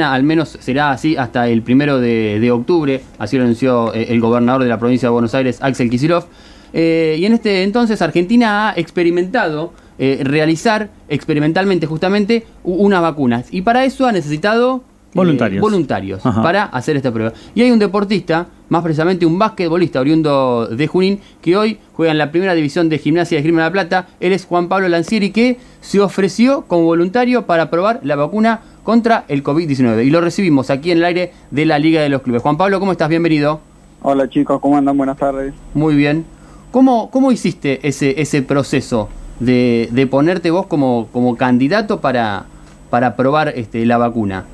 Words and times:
al 0.00 0.22
menos 0.22 0.56
será 0.58 0.90
así 0.90 1.18
hasta 1.18 1.48
el 1.48 1.60
primero 1.60 2.00
de, 2.00 2.50
octubre, 2.50 3.02
así 3.18 3.36
lo 3.36 3.42
anunció 3.42 3.92
eh, 3.92 4.06
el 4.08 4.22
gobernador 4.22 4.62
de 4.62 4.68
la 4.70 4.78
provincia 4.78 5.08
de 5.08 5.12
Buenos 5.12 5.34
Aires, 5.34 5.58
Axel 5.60 5.90
Kicillof. 5.90 6.24
Eh, 6.72 7.16
y 7.18 7.26
en 7.26 7.34
este 7.34 7.62
entonces 7.62 8.00
Argentina 8.00 8.70
ha 8.70 8.72
experimentado 8.74 9.74
eh, 9.98 10.20
realizar 10.24 10.88
experimentalmente 11.10 11.86
justamente 11.86 12.46
unas 12.64 13.02
vacunas. 13.02 13.48
Y 13.50 13.60
para 13.60 13.84
eso 13.84 14.06
ha 14.06 14.12
necesitado 14.12 14.82
voluntarios, 15.12 15.60
voluntarios 15.60 16.22
para 16.22 16.64
hacer 16.64 16.96
esta 16.96 17.12
prueba. 17.12 17.34
Y 17.54 17.60
hay 17.60 17.70
un 17.70 17.78
deportista, 17.78 18.46
más 18.70 18.82
precisamente 18.82 19.26
un 19.26 19.38
basquetbolista 19.38 20.00
oriundo 20.00 20.68
de 20.68 20.86
Junín, 20.86 21.20
que 21.42 21.54
hoy 21.54 21.78
juega 21.92 22.12
en 22.12 22.18
la 22.18 22.30
primera 22.30 22.54
división 22.54 22.88
de 22.88 22.96
gimnasia 22.96 23.36
de 23.36 23.42
Grima 23.42 23.60
de 23.60 23.68
la 23.68 23.72
Plata. 23.72 24.08
Él 24.20 24.32
es 24.32 24.46
Juan 24.46 24.68
Pablo 24.68 24.88
Lancieri, 24.88 25.32
que 25.32 25.58
se 25.82 26.00
ofreció 26.00 26.62
como 26.62 26.84
voluntario 26.84 27.44
para 27.44 27.68
probar 27.68 28.00
la 28.04 28.16
vacuna 28.16 28.62
contra 28.82 29.24
el 29.28 29.42
COVID-19. 29.42 30.04
Y 30.04 30.10
lo 30.10 30.20
recibimos 30.20 30.70
aquí 30.70 30.90
en 30.90 30.98
el 30.98 31.04
aire 31.04 31.32
de 31.50 31.66
la 31.66 31.78
Liga 31.78 32.02
de 32.02 32.08
los 32.08 32.22
Clubes. 32.22 32.42
Juan 32.42 32.56
Pablo, 32.56 32.80
¿cómo 32.80 32.92
estás? 32.92 33.08
Bienvenido. 33.08 33.60
Hola 34.02 34.28
chicos, 34.28 34.60
¿cómo 34.60 34.76
andan? 34.76 34.96
Buenas 34.96 35.16
tardes. 35.16 35.54
Muy 35.74 35.94
bien. 35.94 36.24
¿Cómo, 36.72 37.10
cómo 37.10 37.30
hiciste 37.30 37.86
ese, 37.86 38.20
ese 38.20 38.42
proceso 38.42 39.08
de, 39.38 39.88
de 39.92 40.06
ponerte 40.06 40.50
vos 40.50 40.66
como, 40.66 41.08
como 41.12 41.36
candidato 41.36 42.00
para, 42.00 42.46
para 42.90 43.14
probar 43.14 43.52
este, 43.54 43.84
la 43.86 43.98
vacuna? 43.98 44.44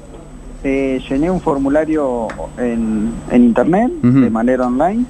Eh, 0.64 1.00
llené 1.08 1.30
un 1.30 1.40
formulario 1.40 2.26
en, 2.58 3.12
en 3.30 3.44
internet, 3.44 3.92
de 4.02 4.28
manera 4.28 4.66
online, 4.66 5.04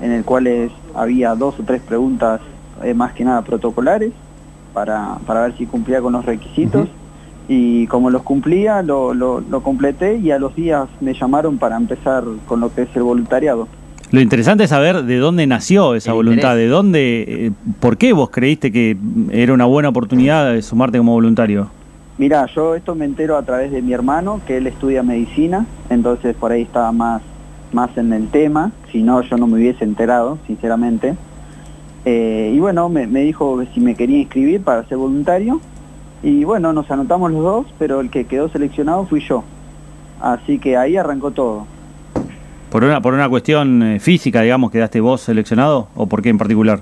en 0.00 0.12
el 0.12 0.24
cual 0.24 0.48
había 0.94 1.34
dos 1.34 1.60
o 1.60 1.62
tres 1.62 1.82
preguntas 1.82 2.40
eh, 2.82 2.94
más 2.94 3.12
que 3.12 3.24
nada 3.24 3.42
protocolares 3.42 4.12
para, 4.72 5.18
para 5.26 5.42
ver 5.42 5.56
si 5.58 5.66
cumplía 5.66 6.00
con 6.00 6.14
los 6.14 6.24
requisitos 6.24 6.88
y 7.48 7.86
como 7.88 8.10
los 8.10 8.22
cumplía 8.22 8.82
lo, 8.82 9.12
lo, 9.12 9.62
completé 9.62 10.16
y 10.16 10.30
a 10.30 10.38
los 10.38 10.54
días 10.54 10.88
me 11.00 11.14
llamaron 11.14 11.58
para 11.58 11.76
empezar 11.76 12.24
con 12.46 12.60
lo 12.60 12.74
que 12.74 12.82
es 12.82 12.88
el 12.94 13.02
voluntariado. 13.02 13.68
Lo 14.10 14.20
interesante 14.20 14.64
es 14.64 14.70
saber 14.70 15.02
de 15.02 15.16
dónde 15.16 15.46
nació 15.46 15.94
esa 15.94 16.12
voluntad, 16.12 16.54
de 16.56 16.68
dónde, 16.68 17.24
eh, 17.26 17.50
por 17.80 17.96
qué 17.96 18.12
vos 18.12 18.30
creíste 18.30 18.70
que 18.70 18.96
era 19.32 19.52
una 19.52 19.64
buena 19.64 19.88
oportunidad 19.88 20.52
de 20.52 20.62
sumarte 20.62 20.98
como 20.98 21.12
voluntario. 21.12 21.68
Mira, 22.16 22.46
yo 22.54 22.76
esto 22.76 22.94
me 22.94 23.06
entero 23.06 23.36
a 23.36 23.42
través 23.42 23.72
de 23.72 23.82
mi 23.82 23.92
hermano, 23.92 24.40
que 24.46 24.58
él 24.58 24.68
estudia 24.68 25.02
medicina, 25.02 25.66
entonces 25.90 26.36
por 26.36 26.52
ahí 26.52 26.62
estaba 26.62 26.92
más, 26.92 27.22
más 27.72 27.96
en 27.96 28.12
el 28.12 28.28
tema, 28.28 28.70
si 28.92 29.02
no 29.02 29.20
yo 29.22 29.36
no 29.36 29.48
me 29.48 29.54
hubiese 29.54 29.82
enterado, 29.82 30.38
sinceramente. 30.46 31.16
Eh, 32.04 32.52
y 32.54 32.58
bueno, 32.60 32.88
me, 32.88 33.08
me 33.08 33.22
dijo 33.22 33.60
si 33.74 33.80
me 33.80 33.96
quería 33.96 34.18
inscribir 34.18 34.62
para 34.62 34.84
ser 34.84 34.98
voluntario, 34.98 35.60
y 36.24 36.42
bueno, 36.44 36.72
nos 36.72 36.90
anotamos 36.90 37.30
los 37.30 37.42
dos, 37.42 37.66
pero 37.78 38.00
el 38.00 38.08
que 38.08 38.24
quedó 38.24 38.48
seleccionado 38.48 39.04
fui 39.04 39.20
yo. 39.20 39.44
Así 40.22 40.58
que 40.58 40.74
ahí 40.78 40.96
arrancó 40.96 41.32
todo. 41.32 41.66
¿Por 42.70 42.82
una, 42.82 43.02
por 43.02 43.12
una 43.12 43.28
cuestión 43.28 43.82
eh, 43.82 44.00
física, 44.00 44.40
digamos, 44.40 44.70
quedaste 44.70 45.02
vos 45.02 45.20
seleccionado 45.20 45.88
o 45.94 46.06
por 46.06 46.22
qué 46.22 46.30
en 46.30 46.38
particular? 46.38 46.80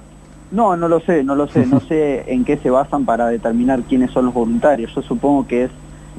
No, 0.52 0.76
no 0.76 0.86
lo 0.86 1.00
sé, 1.00 1.24
no 1.24 1.34
lo 1.34 1.48
sé. 1.48 1.66
No 1.66 1.80
sé 1.88 2.32
en 2.32 2.44
qué 2.44 2.56
se 2.56 2.70
basan 2.70 3.04
para 3.04 3.26
determinar 3.26 3.82
quiénes 3.82 4.12
son 4.12 4.26
los 4.26 4.34
voluntarios. 4.34 4.94
Yo 4.94 5.02
supongo 5.02 5.44
que 5.48 5.64
es 5.64 5.70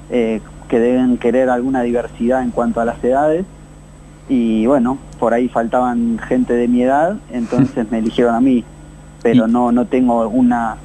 eh, 0.10 0.42
que 0.68 0.80
deben 0.80 1.18
querer 1.18 1.50
alguna 1.50 1.82
diversidad 1.82 2.44
en 2.44 2.52
cuanto 2.52 2.82
a 2.82 2.86
las 2.86 3.02
edades. 3.02 3.46
Y 4.28 4.66
bueno, 4.66 4.98
por 5.18 5.34
ahí 5.34 5.48
faltaban 5.48 6.20
gente 6.28 6.54
de 6.56 6.68
mi 6.68 6.84
edad, 6.84 7.16
entonces 7.32 7.86
me 7.92 8.00
eligieron 8.00 8.36
a 8.36 8.42
mí. 8.42 8.66
Pero 9.22 9.48
no, 9.48 9.72
no 9.72 9.86
tengo 9.86 10.28
una, 10.28 10.76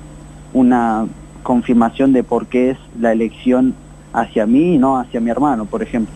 una 0.53 1.05
confirmación 1.49 2.13
de 2.13 2.23
por 2.23 2.47
qué 2.47 2.73
es 2.73 2.79
la 3.01 3.11
elección 3.11 3.73
hacia 4.13 4.45
mí 4.45 4.75
y 4.75 4.79
no 4.79 4.99
hacia 4.99 5.19
mi 5.19 5.31
hermano, 5.31 5.65
por 5.65 5.83
ejemplo. 5.83 6.13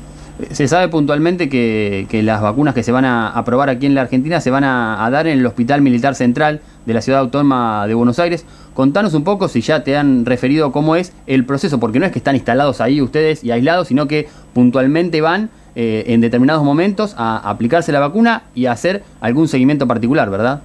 Se 0.50 0.68
sabe 0.68 0.88
puntualmente 0.88 1.48
que, 1.48 2.06
las 2.22 2.42
vacunas 2.42 2.74
que 2.74 2.82
se 2.82 2.92
van 2.92 3.06
a 3.06 3.30
aprobar 3.30 3.70
aquí 3.70 3.86
en 3.86 3.94
la 3.94 4.02
Argentina 4.02 4.42
se 4.42 4.50
van 4.50 4.64
a, 4.64 5.08
dar 5.10 5.26
en 5.26 5.38
el 5.38 5.46
Hospital 5.46 5.80
Militar 5.80 6.14
Central 6.16 6.60
de 6.84 6.92
la 6.92 7.00
Ciudad 7.00 7.20
Autónoma 7.20 7.86
de 7.86 7.94
Buenos 7.94 8.18
Aires. 8.18 8.44
Contanos 8.74 9.14
un 9.14 9.24
poco 9.24 9.48
si 9.48 9.62
ya 9.62 9.82
te 9.82 9.96
han 9.96 10.26
referido 10.26 10.70
cómo 10.70 10.96
es 10.96 11.14
el 11.26 11.46
proceso, 11.46 11.80
porque 11.80 11.98
no 11.98 12.04
es 12.04 12.12
que 12.12 12.18
están 12.18 12.34
instalados 12.34 12.82
ahí 12.82 13.00
ustedes 13.00 13.42
y 13.42 13.52
aislados, 13.52 13.88
sino 13.88 14.06
que 14.08 14.28
puntualmente 14.52 15.22
van 15.22 15.48
eh, 15.74 16.04
en 16.08 16.20
determinados 16.20 16.62
momentos 16.62 17.14
a 17.16 17.38
aplicarse 17.48 17.90
la 17.90 18.00
vacuna 18.00 18.42
y 18.54 18.66
a 18.66 18.72
hacer 18.72 19.02
algún 19.22 19.48
seguimiento 19.48 19.86
particular, 19.86 20.28
¿verdad? 20.28 20.60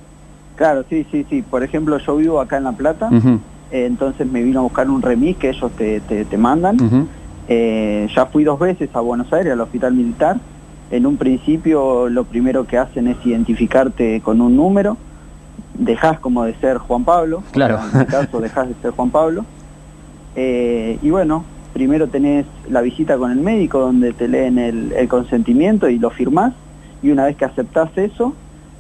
Claro, 0.58 0.84
sí, 0.90 1.06
sí, 1.10 1.26
sí. 1.30 1.42
Por 1.42 1.64
ejemplo, 1.64 1.98
yo 2.00 2.18
vivo 2.18 2.42
acá 2.42 2.58
en 2.58 2.66
La 2.66 2.74
Plata. 2.74 3.10
Eh, 3.72 3.86
entonces 3.86 4.28
me 4.28 4.42
vino 4.44 4.60
a 4.60 4.64
buscar 4.64 4.90
un 4.90 5.02
remis 5.02 5.38
que 5.38 5.50
ellos 5.50 5.72
te, 5.72 6.00
te, 6.00 6.38
mandan. 6.38 7.08
Eh, 7.50 8.08
ya 8.16 8.26
fui 8.28 8.44
dos 8.44 8.60
veces 8.60 8.90
a 8.94 9.02
Buenos 9.02 9.32
Aires, 9.34 9.54
al 9.54 9.62
hospital 9.62 9.94
militar. 9.94 10.38
En 10.90 11.06
un 11.06 11.18
principio 11.18 12.08
lo 12.08 12.24
primero 12.24 12.66
que 12.66 12.78
hacen 12.78 13.08
es 13.08 13.18
identificarte 13.26 14.22
con 14.22 14.42
un 14.42 14.56
número. 14.56 14.98
Dejas 15.74 16.20
como 16.20 16.46
de 16.46 16.56
ser 16.56 16.78
Juan 16.78 17.04
Pablo. 17.04 17.44
Claro. 17.52 17.80
En 17.80 18.02
este 18.02 18.12
caso 18.12 18.40
dejas 18.40 18.70
de 18.70 18.76
ser 18.76 18.92
Juan 18.92 19.10
Pablo. 19.10 19.46
Eh, 20.36 20.98
y 21.02 21.10
bueno, 21.10 21.44
primero 21.74 22.08
tenés 22.08 22.46
la 22.70 22.82
visita 22.82 23.18
con 23.18 23.32
el 23.32 23.40
médico 23.40 23.80
donde 23.80 24.14
te 24.14 24.28
leen 24.28 24.60
el, 24.60 24.94
el 24.94 25.08
consentimiento 25.08 25.90
y 25.90 26.00
lo 26.00 26.10
firmás. 26.10 26.54
Y 27.04 27.12
una 27.12 27.26
vez 27.26 27.36
que 27.36 27.46
aceptás 27.46 27.90
eso, 27.96 28.34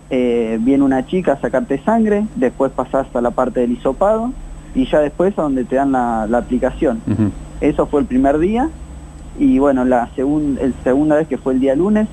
viene 0.10 0.84
una 0.84 1.06
chica 1.06 1.34
a 1.34 1.42
sacarte 1.42 1.78
sangre, 1.84 2.26
después 2.36 2.72
pasás 2.72 3.08
a 3.14 3.22
la 3.22 3.32
parte 3.32 3.60
del 3.60 3.74
hisopado 3.74 4.32
y 4.76 4.86
ya 4.86 5.00
después 5.00 5.38
a 5.38 5.42
donde 5.44 5.64
te 5.66 5.76
dan 5.76 5.92
la, 5.92 6.24
aplicación. 6.24 7.02
Eso 7.62 7.88
fue 7.88 8.02
el 8.02 8.06
primer 8.06 8.38
día 8.38 8.70
y 9.40 9.60
bueno, 9.60 9.86
la 9.86 10.10
segunda 10.16 11.16
vez 11.16 11.28
que 11.28 11.38
fue 11.38 11.54
el 11.54 11.60
día 11.60 11.76
lunes 11.76 12.08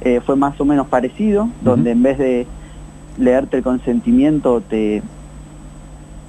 eh, 0.00 0.20
fue 0.24 0.36
más 0.36 0.60
o 0.60 0.64
menos 0.64 0.88
parecido, 0.88 1.48
donde 1.62 1.92
en 1.92 2.02
vez 2.02 2.18
de 2.18 2.46
leerte 3.18 3.58
el 3.58 3.62
consentimiento 3.62 4.60
te, 4.60 5.02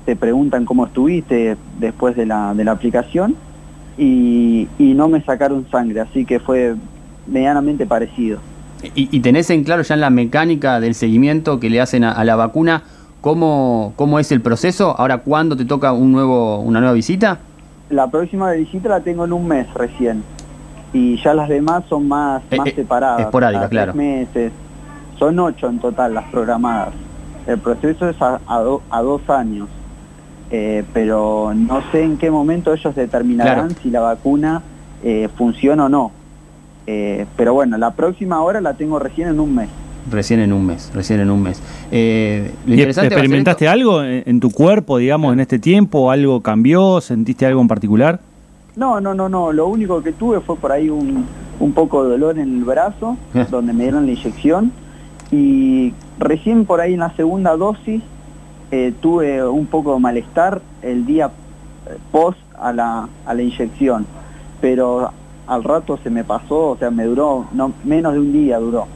te 0.06 0.16
preguntan 0.16 0.66
cómo 0.66 0.86
estuviste 0.86 1.58
después 1.80 2.16
de 2.16 2.26
la, 2.26 2.54
de 2.54 2.64
la 2.64 2.72
aplicación 2.72 3.36
y, 3.98 4.68
y 4.78 4.94
no 4.94 5.08
me 5.08 5.22
sacaron 5.22 5.66
sangre, 5.72 6.02
así 6.02 6.26
que 6.26 6.40
fue 6.40 6.76
medianamente 7.28 7.86
parecido. 7.86 8.40
¿Y, 8.96 9.22
tenés 9.22 9.50
en 9.50 9.64
claro 9.64 9.82
ya 9.82 9.96
en 9.96 10.02
la 10.02 10.10
mecánica 10.10 10.82
del 10.82 10.94
seguimiento 10.94 11.62
que 11.62 11.70
le 11.70 11.80
hacen 11.80 12.04
a 12.04 12.22
la 12.26 12.36
vacuna 12.36 12.84
¿Cómo, 13.24 13.94
¿Cómo 13.96 14.20
es 14.20 14.34
el 14.34 14.42
proceso? 14.42 15.00
Ahora, 15.00 15.20
¿cuándo 15.20 15.56
te 15.56 15.64
toca 15.64 15.94
un 15.94 16.12
nuevo, 16.12 16.60
una 16.60 16.82
nueva 16.82 16.94
visita? 16.94 17.40
La 17.90 18.12
próxima 18.12 18.52
visita 18.52 18.90
la 18.90 19.00
tengo 19.00 19.24
en 19.24 19.32
un 19.32 19.48
mes 19.48 19.74
recién. 19.76 20.26
Y 20.92 21.16
ya 21.24 21.34
las 21.34 21.48
demás 21.48 21.86
son 21.88 22.06
más, 22.10 22.44
eh, 22.52 22.58
más 22.58 22.68
eh, 22.68 22.74
separadas. 22.76 23.22
Esporádicas, 23.22 23.70
claro. 23.70 23.94
meses. 23.94 24.52
Son 25.18 25.40
ocho 25.40 25.70
en 25.70 25.80
total 25.80 26.16
las 26.16 26.26
programadas. 26.32 26.96
El 27.48 27.60
proceso 27.60 28.10
es 28.10 28.22
a, 28.22 28.42
a, 28.46 29.02
dos 29.02 29.30
años. 29.30 29.70
Eh, 30.52 30.84
pero 30.94 31.54
no 31.56 31.82
sé 31.94 32.04
en 32.04 32.18
qué 32.18 32.30
momento 32.30 32.74
ellos 32.74 32.94
determinarán 32.94 33.74
si 33.82 33.90
la 33.90 34.02
vacuna 34.02 34.64
funciona 35.38 35.86
o 35.86 35.90
no. 35.90 36.12
pero 36.86 37.54
bueno, 37.54 37.78
la 37.78 37.92
próxima 37.92 38.42
hora 38.42 38.60
la 38.60 38.74
tengo 38.74 39.00
recién 39.00 39.30
en 39.30 39.40
un 39.40 39.56
mes. 39.56 39.70
Recién 40.10 40.40
en 40.42 40.52
un 40.52 40.66
mes, 40.66 40.92
recién 40.94 41.20
en 41.22 41.32
un 41.32 41.42
mes. 41.42 41.62
Eh, 41.92 42.52
¿Experimentaste 42.68 43.68
algo 43.68 44.04
en, 44.04 44.40
tu 44.40 44.52
cuerpo, 44.52 44.98
digamos, 44.98 45.34
en 45.34 45.40
este 45.40 45.60
tiempo? 45.60 46.12
¿Algo 46.12 46.42
cambió? 46.42 47.00
¿Sentiste 47.00 47.46
algo 47.46 47.62
en 47.62 47.68
particular? 47.68 48.20
No, 48.76 49.00
no, 49.00 49.14
no, 49.14 49.30
no. 49.30 49.54
Lo 49.54 49.68
único 49.68 50.04
que 50.04 50.12
tuve 50.12 50.42
fue 50.42 50.58
por 50.58 50.72
ahí 50.72 50.90
un, 50.90 51.26
un 51.60 51.74
poco 51.74 52.04
de 52.04 52.12
dolor 52.12 52.38
en 52.38 52.58
el 52.58 52.64
brazo, 52.64 53.18
donde 53.50 53.74
me 53.74 53.84
dieron 53.84 54.06
la 54.06 54.12
inyección. 54.12 54.72
Y 55.32 55.94
recién 56.20 56.66
por 56.66 56.82
ahí 56.82 56.94
en 56.94 57.00
la 57.00 57.16
segunda 57.16 57.56
dosis 57.56 58.02
eh, 58.72 58.94
tuve 59.00 59.44
un 59.48 59.68
poco 59.68 59.94
de 59.94 60.00
malestar 60.00 60.62
el 60.82 61.06
día 61.06 61.28
eh, 61.88 61.98
post 62.12 62.40
a 62.60 62.74
la, 62.74 63.08
a 63.26 63.34
la 63.34 63.42
inyección. 63.42 64.06
Pero 64.60 65.12
al 65.48 65.64
rato 65.64 65.98
se 66.04 66.10
me 66.10 66.24
pasó, 66.24 66.72
o 66.72 66.78
sea, 66.78 66.92
me 66.92 67.06
duró, 67.06 67.46
no, 67.54 67.72
menos 67.84 68.14
de 68.14 68.20
un 68.20 68.34
día 68.34 68.60
duró. 68.60 68.88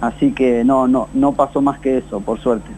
Así 0.00 0.32
que 0.32 0.64
no, 0.64 0.86
no, 0.86 1.08
no 1.14 1.32
pasó 1.32 1.60
más 1.60 1.78
que 1.78 1.98
eso, 1.98 2.20
por 2.20 2.40
suerte. 2.40 2.70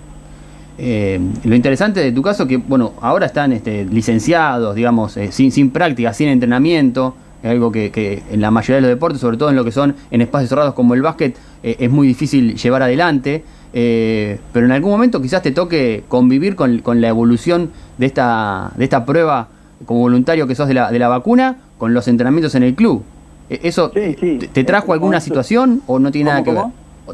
Eh, 0.80 1.18
lo 1.42 1.56
interesante 1.56 1.98
de 1.98 2.12
tu 2.12 2.22
caso 2.22 2.46
que, 2.46 2.56
bueno, 2.56 2.92
ahora 3.00 3.26
están 3.26 3.52
este, 3.52 3.84
licenciados, 3.84 4.76
digamos, 4.76 5.16
eh, 5.16 5.32
sin, 5.32 5.50
sin 5.50 5.70
práctica, 5.70 6.12
sin 6.14 6.28
entrenamiento, 6.28 7.14
es 7.42 7.50
algo 7.50 7.72
que, 7.72 8.22
en 8.30 8.40
la 8.40 8.52
mayoría 8.52 8.76
de 8.76 8.82
los 8.82 8.90
deportes, 8.90 9.20
sobre 9.20 9.36
todo 9.36 9.50
en 9.50 9.56
lo 9.56 9.64
que 9.64 9.72
son 9.72 9.96
en 10.10 10.20
espacios 10.20 10.50
cerrados 10.50 10.74
como 10.74 10.94
el 10.94 11.02
básquet, 11.02 11.36
eh, 11.64 11.76
es 11.80 11.90
muy 11.90 12.06
difícil 12.06 12.54
llevar 12.54 12.82
adelante, 12.82 13.42
pero 13.70 14.66
en 14.66 14.72
algún 14.72 14.90
momento 14.90 15.20
quizás 15.20 15.42
te 15.42 15.52
toque 15.52 16.04
convivir 16.08 16.56
con, 16.56 16.80
la 17.00 17.08
evolución 17.08 17.70
de 17.98 18.06
esta, 18.06 18.72
de 18.76 18.84
esta 18.84 19.04
prueba 19.04 19.48
como 19.84 20.00
voluntario 20.00 20.46
que 20.46 20.54
sos 20.54 20.66
de 20.68 20.74
la, 20.74 20.90
de 20.90 20.98
la 20.98 21.08
vacuna 21.08 21.58
con 21.76 21.92
los 21.92 22.08
entrenamientos 22.08 22.54
en 22.54 22.62
el 22.62 22.74
club. 22.74 23.02
¿Eso 23.50 23.90
te 23.90 24.64
trajo 24.64 24.92
alguna 24.92 25.20
situación 25.20 25.82
o 25.86 25.98
no 25.98 26.10
tiene 26.10 26.30
nada 26.30 26.42
que 26.42 26.52
ver? 26.52 26.64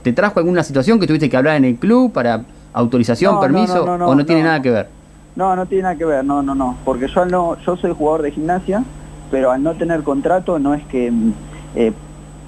¿Te 0.03 0.13
trajo 0.13 0.39
alguna 0.39 0.63
situación 0.63 1.01
que 1.01 1.07
tuviste 1.07 1.31
que 1.31 1.37
hablar 1.37 1.57
en 1.57 1.65
el 1.65 1.77
club 1.77 2.13
para 2.13 2.45
autorización, 2.73 3.41
permiso 3.41 3.85
o 3.85 4.15
no 4.15 4.27
tiene 4.27 4.43
nada 4.43 4.61
que 4.61 4.71
ver? 4.71 4.89
No, 5.37 5.57
no 5.57 5.67
tiene 5.67 5.83
nada 5.83 5.97
que 5.97 6.05
ver, 6.05 6.25
no, 6.25 6.43
no, 6.43 6.55
no, 6.55 6.77
porque 6.85 7.09
yo 7.09 7.25
no, 7.25 7.57
yo 7.67 7.77
soy 7.77 7.93
jugador 7.93 8.23
de 8.23 8.31
gimnasia, 8.31 8.85
pero 9.31 9.51
al 9.51 9.63
no 9.63 9.75
tener 9.75 10.03
contrato 10.03 10.59
no 10.59 10.75
es 10.75 10.85
que 10.85 11.13
eh, 11.75 11.93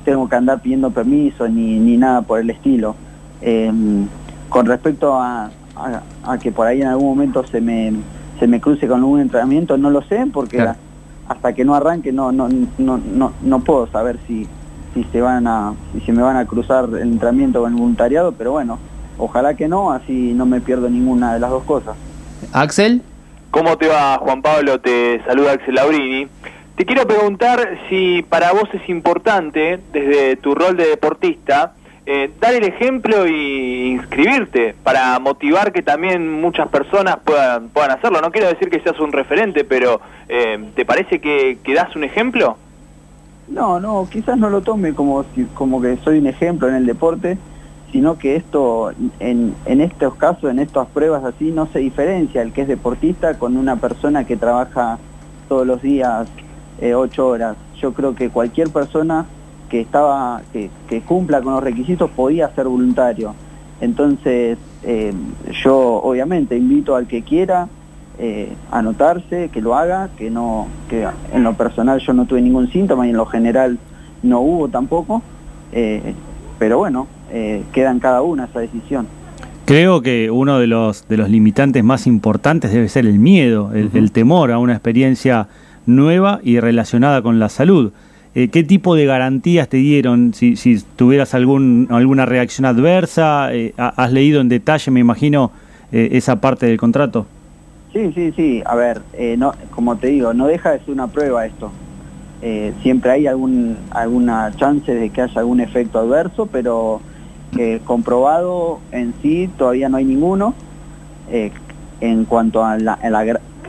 tengo 0.05 0.29
que 0.29 0.37
andar 0.37 0.61
pidiendo 0.61 0.91
permiso 0.91 1.49
ni, 1.49 1.79
ni 1.81 1.97
nada 1.97 2.23
por 2.23 2.39
el 2.39 2.49
estilo. 2.51 2.95
Em, 3.43 4.07
con 4.49 4.67
respecto 4.67 5.15
a, 5.15 5.51
a, 6.25 6.39
que 6.39 6.53
por 6.53 6.67
ahí 6.67 6.81
en 6.81 6.89
algún 6.89 7.09
momento 7.09 7.45
se 7.47 7.61
me, 7.61 7.93
se 8.39 8.47
me 8.47 8.61
cruce 8.61 8.87
con 8.87 9.01
algún 9.01 9.21
entrenamiento, 9.21 9.77
no 9.77 9.91
lo 9.91 10.03
sé, 10.03 10.25
porque 10.33 10.65
hasta 11.29 11.53
que 11.53 11.65
no 11.65 11.75
arranque 11.75 12.13
no, 12.13 12.33
no, 12.33 12.49
no, 12.79 12.99
no, 12.99 13.33
no 13.43 13.61
puedo 13.61 13.89
saber 13.89 14.19
si, 14.27 14.47
si 14.97 15.05
se 15.13 15.21
van 15.21 15.47
a, 15.47 15.75
si 15.93 16.01
se 16.01 16.13
me 16.13 16.23
van 16.23 16.37
a 16.37 16.47
cruzar 16.47 16.87
el 16.87 17.03
entrenamiento 17.03 17.61
con 17.61 17.73
el 17.73 17.79
voluntariado, 17.79 18.33
pero 18.33 18.53
bueno, 18.53 18.79
ojalá 19.19 19.55
que 19.55 19.69
no, 19.69 19.93
así 19.93 20.33
no 20.35 20.47
me 20.47 20.63
pierdo 20.63 20.89
ninguna 20.89 21.35
de 21.35 21.41
las 21.41 21.51
dos 21.51 21.65
cosas. 21.65 21.97
Axel. 22.53 23.03
¿Cómo 23.51 23.77
te 23.77 23.89
va, 23.89 24.17
Juan 24.19 24.41
Pablo? 24.41 24.81
Te 24.81 25.23
saluda 25.27 25.53
Axel 25.53 25.75
Laurini. 25.75 26.29
Te 26.77 26.87
quiero 26.87 27.07
preguntar 27.07 27.79
si 27.91 28.25
para 28.27 28.53
vos 28.53 28.69
es 28.73 28.89
importante, 28.89 29.81
desde 29.93 30.37
tu 30.37 30.55
rol 30.55 30.79
de 30.79 30.87
deportista, 30.89 31.75
eh, 32.07 32.31
dar 32.41 32.55
el 32.55 32.65
ejemplo 32.65 33.27
y 33.27 33.91
inscribirte 33.93 34.75
para 34.83 35.19
motivar 35.19 35.73
que 35.73 35.83
también 35.83 36.41
muchas 36.41 36.69
personas 36.69 37.19
puedan, 37.23 37.69
puedan 37.69 37.91
hacerlo. 37.91 38.21
No 38.23 38.31
quiero 38.31 38.49
decir 38.49 38.71
que 38.71 38.81
seas 38.81 38.99
un 39.01 39.13
referente, 39.13 39.65
pero 39.65 40.01
eh, 40.29 40.71
¿te 40.75 40.87
parece 40.87 41.21
que, 41.21 41.59
que, 41.63 41.75
das 41.75 41.95
un 41.97 42.05
ejemplo? 42.05 42.57
No, 43.49 43.79
no, 43.79 44.09
quizás 44.11 44.37
no 44.39 44.51
lo 44.51 44.61
tome 44.61 44.95
como, 44.95 45.25
como 45.55 45.81
que 45.81 45.97
soy 45.99 46.19
un 46.19 46.27
ejemplo 46.27 46.69
en 46.69 46.75
el 46.75 46.87
deporte, 46.87 47.39
sino 47.93 48.19
que 48.19 48.37
esto, 48.37 48.93
en, 49.21 49.55
estos 49.67 50.17
casos, 50.17 50.51
en 50.51 50.59
estas 50.59 50.89
pruebas 50.89 51.25
así, 51.25 51.53
no 51.53 51.67
se 51.67 51.79
diferencia 51.79 52.43
el 52.43 52.53
que 52.53 52.63
es 52.63 52.69
deportista 52.69 53.39
con 53.39 53.57
una 53.57 53.77
persona 53.77 54.25
que 54.25 54.37
trabaja 54.37 54.99
todos 55.49 55.67
los 55.67 55.81
días 55.81 56.27
eh, 56.81 56.95
ocho 56.95 57.29
horas. 57.29 57.57
Yo 57.81 57.93
creo 57.93 58.15
que 58.15 58.31
cualquier 58.31 58.71
persona 58.71 59.27
que 59.69 59.81
estaba 59.81 60.43
que, 60.53 60.71
cumpla 61.03 61.41
con 61.41 61.55
los 61.55 61.63
requisitos 61.63 62.11
podía 62.11 62.53
ser 62.55 62.67
voluntario. 62.67 63.35
Entonces, 63.81 64.59
eh, 64.83 65.13
yo 65.63 65.77
obviamente 65.77 66.57
invito 66.57 66.97
al 66.97 67.07
que 67.07 67.23
quiera 67.23 67.69
eh, 68.19 68.53
anotarse, 68.71 69.51
que 69.53 69.61
lo 69.61 69.75
haga, 69.75 70.11
que 70.17 70.31
no, 70.31 70.69
que 70.89 71.07
en 71.33 71.43
lo 71.43 71.55
personal 71.55 72.01
yo 72.01 72.13
no 72.13 72.27
tuve 72.27 72.43
ningún 72.43 72.71
síntoma 72.71 73.07
y 73.07 73.11
en 73.11 73.17
lo 73.17 73.27
general 73.27 73.79
no 74.23 74.41
hubo 74.41 74.69
tampoco, 74.69 75.23
pero 76.59 76.79
bueno, 76.79 77.07
queda 77.73 77.91
en 77.91 78.01
cada 78.01 78.23
una 78.23 78.45
esa 78.45 78.61
decisión. 78.61 79.07
Creo 79.67 80.01
que 80.01 80.31
uno 80.31 80.59
de 80.59 80.67
los, 80.67 81.07
de 81.07 81.19
los 81.19 81.29
limitantes 81.29 81.85
más 81.85 82.07
importantes 82.07 82.73
debe 82.73 82.89
ser 82.89 83.05
el 83.05 83.19
miedo, 83.19 83.73
el 83.75 84.11
temor 84.11 84.53
a 84.53 84.59
una 84.59 84.73
experiencia 84.73 85.49
nueva 85.87 86.41
y 86.43 86.61
relacionada 86.61 87.23
con 87.23 87.39
la 87.39 87.49
salud. 87.49 87.93
Eh, 88.35 88.49
¿Qué 88.49 88.65
tipo 88.65 88.95
de 88.95 89.07
garantías 89.07 89.67
te 89.67 89.79
dieron 89.79 90.35
si, 90.35 90.57
si 90.57 90.83
tuvieras 90.97 91.33
algún, 91.33 91.89
alguna 91.91 92.27
reacción 92.27 92.67
adversa? 92.67 93.49
Eh, 93.55 93.73
¿Has 93.79 94.13
leído 94.13 94.43
en 94.43 94.51
detalle, 94.51 94.91
me 94.91 95.01
imagino, 95.01 95.53
eh, 95.91 96.11
esa 96.13 96.39
parte 96.39 96.67
del 96.67 96.77
contrato? 96.77 97.27
Sí, 97.97 98.13
sí, 98.13 98.33
sí. 98.37 98.63
A 98.67 98.75
ver, 98.75 99.01
no, 99.39 99.55
como 99.75 99.97
te 99.97 100.09
digo, 100.09 100.35
no 100.35 100.47
deja 100.47 100.73
de 100.73 100.81
ser 100.81 100.91
una 100.91 101.07
prueba 101.07 101.47
esto. 101.47 101.71
siempre 102.83 103.11
hay 103.11 103.27
algún, 103.27 103.79
alguna 103.91 104.53
chance 104.57 104.95
de 104.95 105.09
que 105.09 105.23
haya 105.23 105.41
algún 105.41 105.61
efecto 105.61 105.99
adverso, 105.99 106.45
pero 106.47 107.01
comprobado 107.87 108.81
en 108.93 109.15
sí 109.23 109.49
todavía 109.57 109.89
no 109.89 109.97
hay 109.97 110.05
ninguno 110.05 110.53
en 112.01 112.25
cuanto 112.27 112.63
a 112.63 112.77
la, 112.77 112.99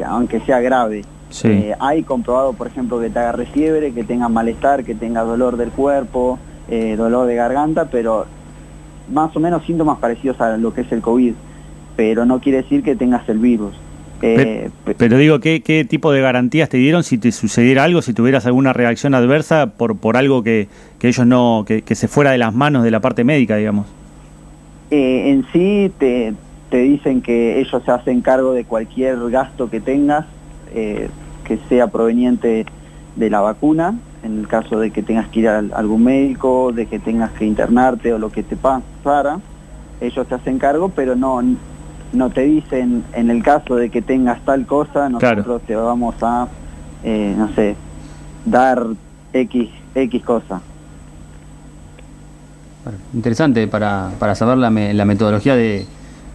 aunque 0.05 0.41
sea 0.41 0.59
grave. 0.59 1.05
Eh, 1.43 1.75
hay 1.79 2.03
comprobado, 2.03 2.53
por 2.53 2.67
ejemplo, 2.67 2.99
que 2.99 3.09
te 3.09 3.19
agarre 3.19 3.45
fiebre, 3.45 3.93
que 3.93 4.03
tengas 4.03 4.29
malestar, 4.29 4.83
que 4.83 4.95
tengas 4.95 5.25
dolor 5.25 5.57
del 5.57 5.71
cuerpo, 5.71 6.39
eh, 6.67 6.95
dolor 6.97 7.27
de 7.27 7.35
garganta, 7.35 7.85
pero 7.85 8.25
más 9.11 9.35
o 9.35 9.39
menos 9.39 9.63
síntomas 9.65 9.99
parecidos 9.99 10.39
a 10.41 10.57
lo 10.57 10.73
que 10.73 10.81
es 10.81 10.91
el 10.91 11.01
COVID, 11.01 11.33
pero 11.95 12.25
no 12.25 12.39
quiere 12.39 12.61
decir 12.61 12.83
que 12.83 12.95
tengas 12.95 13.27
el 13.29 13.39
virus. 13.39 13.75
Eh, 14.21 14.69
pero, 14.97 15.17
digo, 15.17 15.39
¿qué, 15.39 15.85
tipo 15.87 16.11
de 16.11 16.21
garantías 16.21 16.69
te 16.69 16.77
dieron 16.77 17.03
si 17.03 17.17
te 17.17 17.31
sucediera 17.31 17.83
algo, 17.83 18.01
si 18.01 18.13
tuvieras 18.13 18.45
alguna 18.45 18.73
reacción 18.73 19.13
adversa 19.13 19.73
por, 19.77 19.97
por 19.97 20.17
algo 20.17 20.43
que, 20.43 20.67
ellos 21.01 21.25
no, 21.27 21.65
que, 21.67 21.83
se 21.95 22.07
fuera 22.07 22.31
de 22.31 22.37
las 22.37 22.53
manos 22.53 22.83
de 22.83 22.91
la 22.91 22.99
parte 22.99 23.23
médica, 23.23 23.55
digamos? 23.55 23.85
en 24.89 25.45
sí 25.51 25.91
te, 25.99 26.33
te 26.69 26.77
dicen 26.77 27.21
que 27.21 27.59
ellos 27.59 27.81
se 27.83 27.91
hacen 27.91 28.21
cargo 28.21 28.53
de 28.53 28.63
cualquier 28.63 29.17
gasto 29.29 29.69
que 29.69 29.79
tengas 29.79 30.25
eh, 30.73 31.09
que 31.43 31.57
sea 31.69 31.87
proveniente 31.87 32.65
de 33.15 33.29
la 33.29 33.39
vacuna, 33.39 33.95
en 34.23 34.39
el 34.39 34.47
caso 34.47 34.79
de 34.79 34.91
que 34.91 35.01
tengas 35.01 35.27
que 35.29 35.39
ir 35.39 35.47
a 35.47 35.59
algún 35.59 36.03
médico, 36.03 36.73
de 36.73 36.87
que 36.87 36.99
tengas 36.99 37.31
que 37.31 37.45
internarte 37.45 38.13
o 38.13 38.17
lo 38.17 38.29
que 38.29 38.43
te 38.43 38.57
pasara, 38.57 39.39
ellos 40.01 40.27
te 40.27 40.35
hacen 40.35 40.59
cargo, 40.59 40.89
pero 40.89 41.15
no, 41.15 41.41
no 42.13 42.29
te 42.29 42.41
dicen 42.41 43.03
en 43.13 43.29
el 43.29 43.43
caso 43.43 43.75
de 43.75 43.89
que 43.89 44.01
tengas 44.01 44.43
tal 44.45 44.65
cosa, 44.65 45.09
nosotros 45.09 45.61
te 45.63 45.75
vamos 45.75 46.15
a, 46.21 46.47
eh, 47.03 47.35
no 47.37 47.53
sé, 47.53 47.75
dar 48.45 48.83
X, 49.33 49.69
X 49.95 50.23
cosa. 50.23 50.61
Interesante 53.13 53.67
para, 53.67 54.11
para 54.17 54.33
saber 54.35 54.57
la 54.57 55.05
metodología 55.05 55.55
de, 55.55 55.85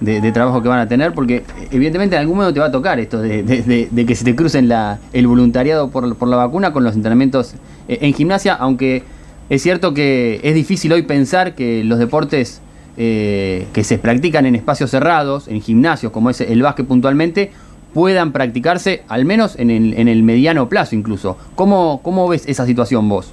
de, 0.02 0.32
trabajo 0.32 0.62
que 0.62 0.68
van 0.68 0.80
a 0.80 0.88
tener, 0.88 1.12
porque 1.12 1.44
evidentemente 1.70 2.16
en 2.16 2.20
algún 2.20 2.36
momento 2.36 2.54
te 2.54 2.60
va 2.60 2.66
a 2.66 2.72
tocar 2.72 2.98
esto 2.98 3.20
de, 3.20 4.04
que 4.06 4.14
se 4.14 4.24
te 4.24 4.34
crucen 4.34 4.68
la, 4.68 4.98
el 5.12 5.26
voluntariado 5.26 5.90
por, 5.90 6.16
por, 6.16 6.28
la 6.28 6.36
vacuna 6.36 6.72
con 6.72 6.84
los 6.84 6.94
entrenamientos 6.94 7.54
eh, 7.88 7.98
en 8.02 8.12
gimnasia, 8.12 8.54
aunque 8.54 9.04
es 9.48 9.62
cierto 9.62 9.94
que 9.94 10.40
es 10.42 10.54
difícil 10.54 10.92
hoy 10.92 11.02
pensar 11.02 11.54
que 11.54 11.84
los 11.84 11.98
deportes 11.98 12.60
eh, 12.96 13.66
que 13.72 13.84
se 13.84 13.98
practican 13.98 14.46
en 14.46 14.54
espacios 14.54 14.90
cerrados, 14.90 15.48
en 15.48 15.60
gimnasios, 15.60 16.12
como 16.12 16.30
es 16.30 16.40
el 16.40 16.62
básquet 16.62 16.86
puntualmente, 16.86 17.52
puedan 17.94 18.32
practicarse 18.32 19.04
al 19.08 19.24
menos 19.24 19.58
en 19.58 19.70
el, 19.70 19.94
en 19.94 20.08
el 20.08 20.22
mediano 20.22 20.68
plazo 20.68 20.94
incluso. 20.94 21.36
¿Cómo, 21.54 22.00
¿Cómo 22.02 22.28
ves 22.28 22.46
esa 22.46 22.66
situación 22.66 23.08
vos? 23.08 23.32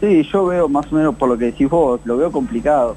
Sí, 0.00 0.22
yo 0.30 0.46
veo 0.46 0.68
más 0.68 0.92
o 0.92 0.96
menos 0.96 1.14
por 1.14 1.28
lo 1.28 1.38
que 1.38 1.46
decís 1.46 1.68
vos, 1.68 2.00
lo 2.04 2.16
veo 2.16 2.30
complicado 2.30 2.96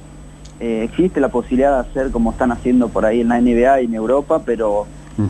eh, 0.59 0.83
existe 0.85 1.19
la 1.19 1.29
posibilidad 1.29 1.83
de 1.83 1.89
hacer 1.89 2.11
como 2.11 2.31
están 2.31 2.51
haciendo 2.51 2.89
por 2.89 3.05
ahí 3.05 3.21
en 3.21 3.27
la 3.27 3.39
NBA 3.39 3.81
y 3.81 3.85
en 3.85 3.93
Europa, 3.93 4.41
pero 4.43 4.87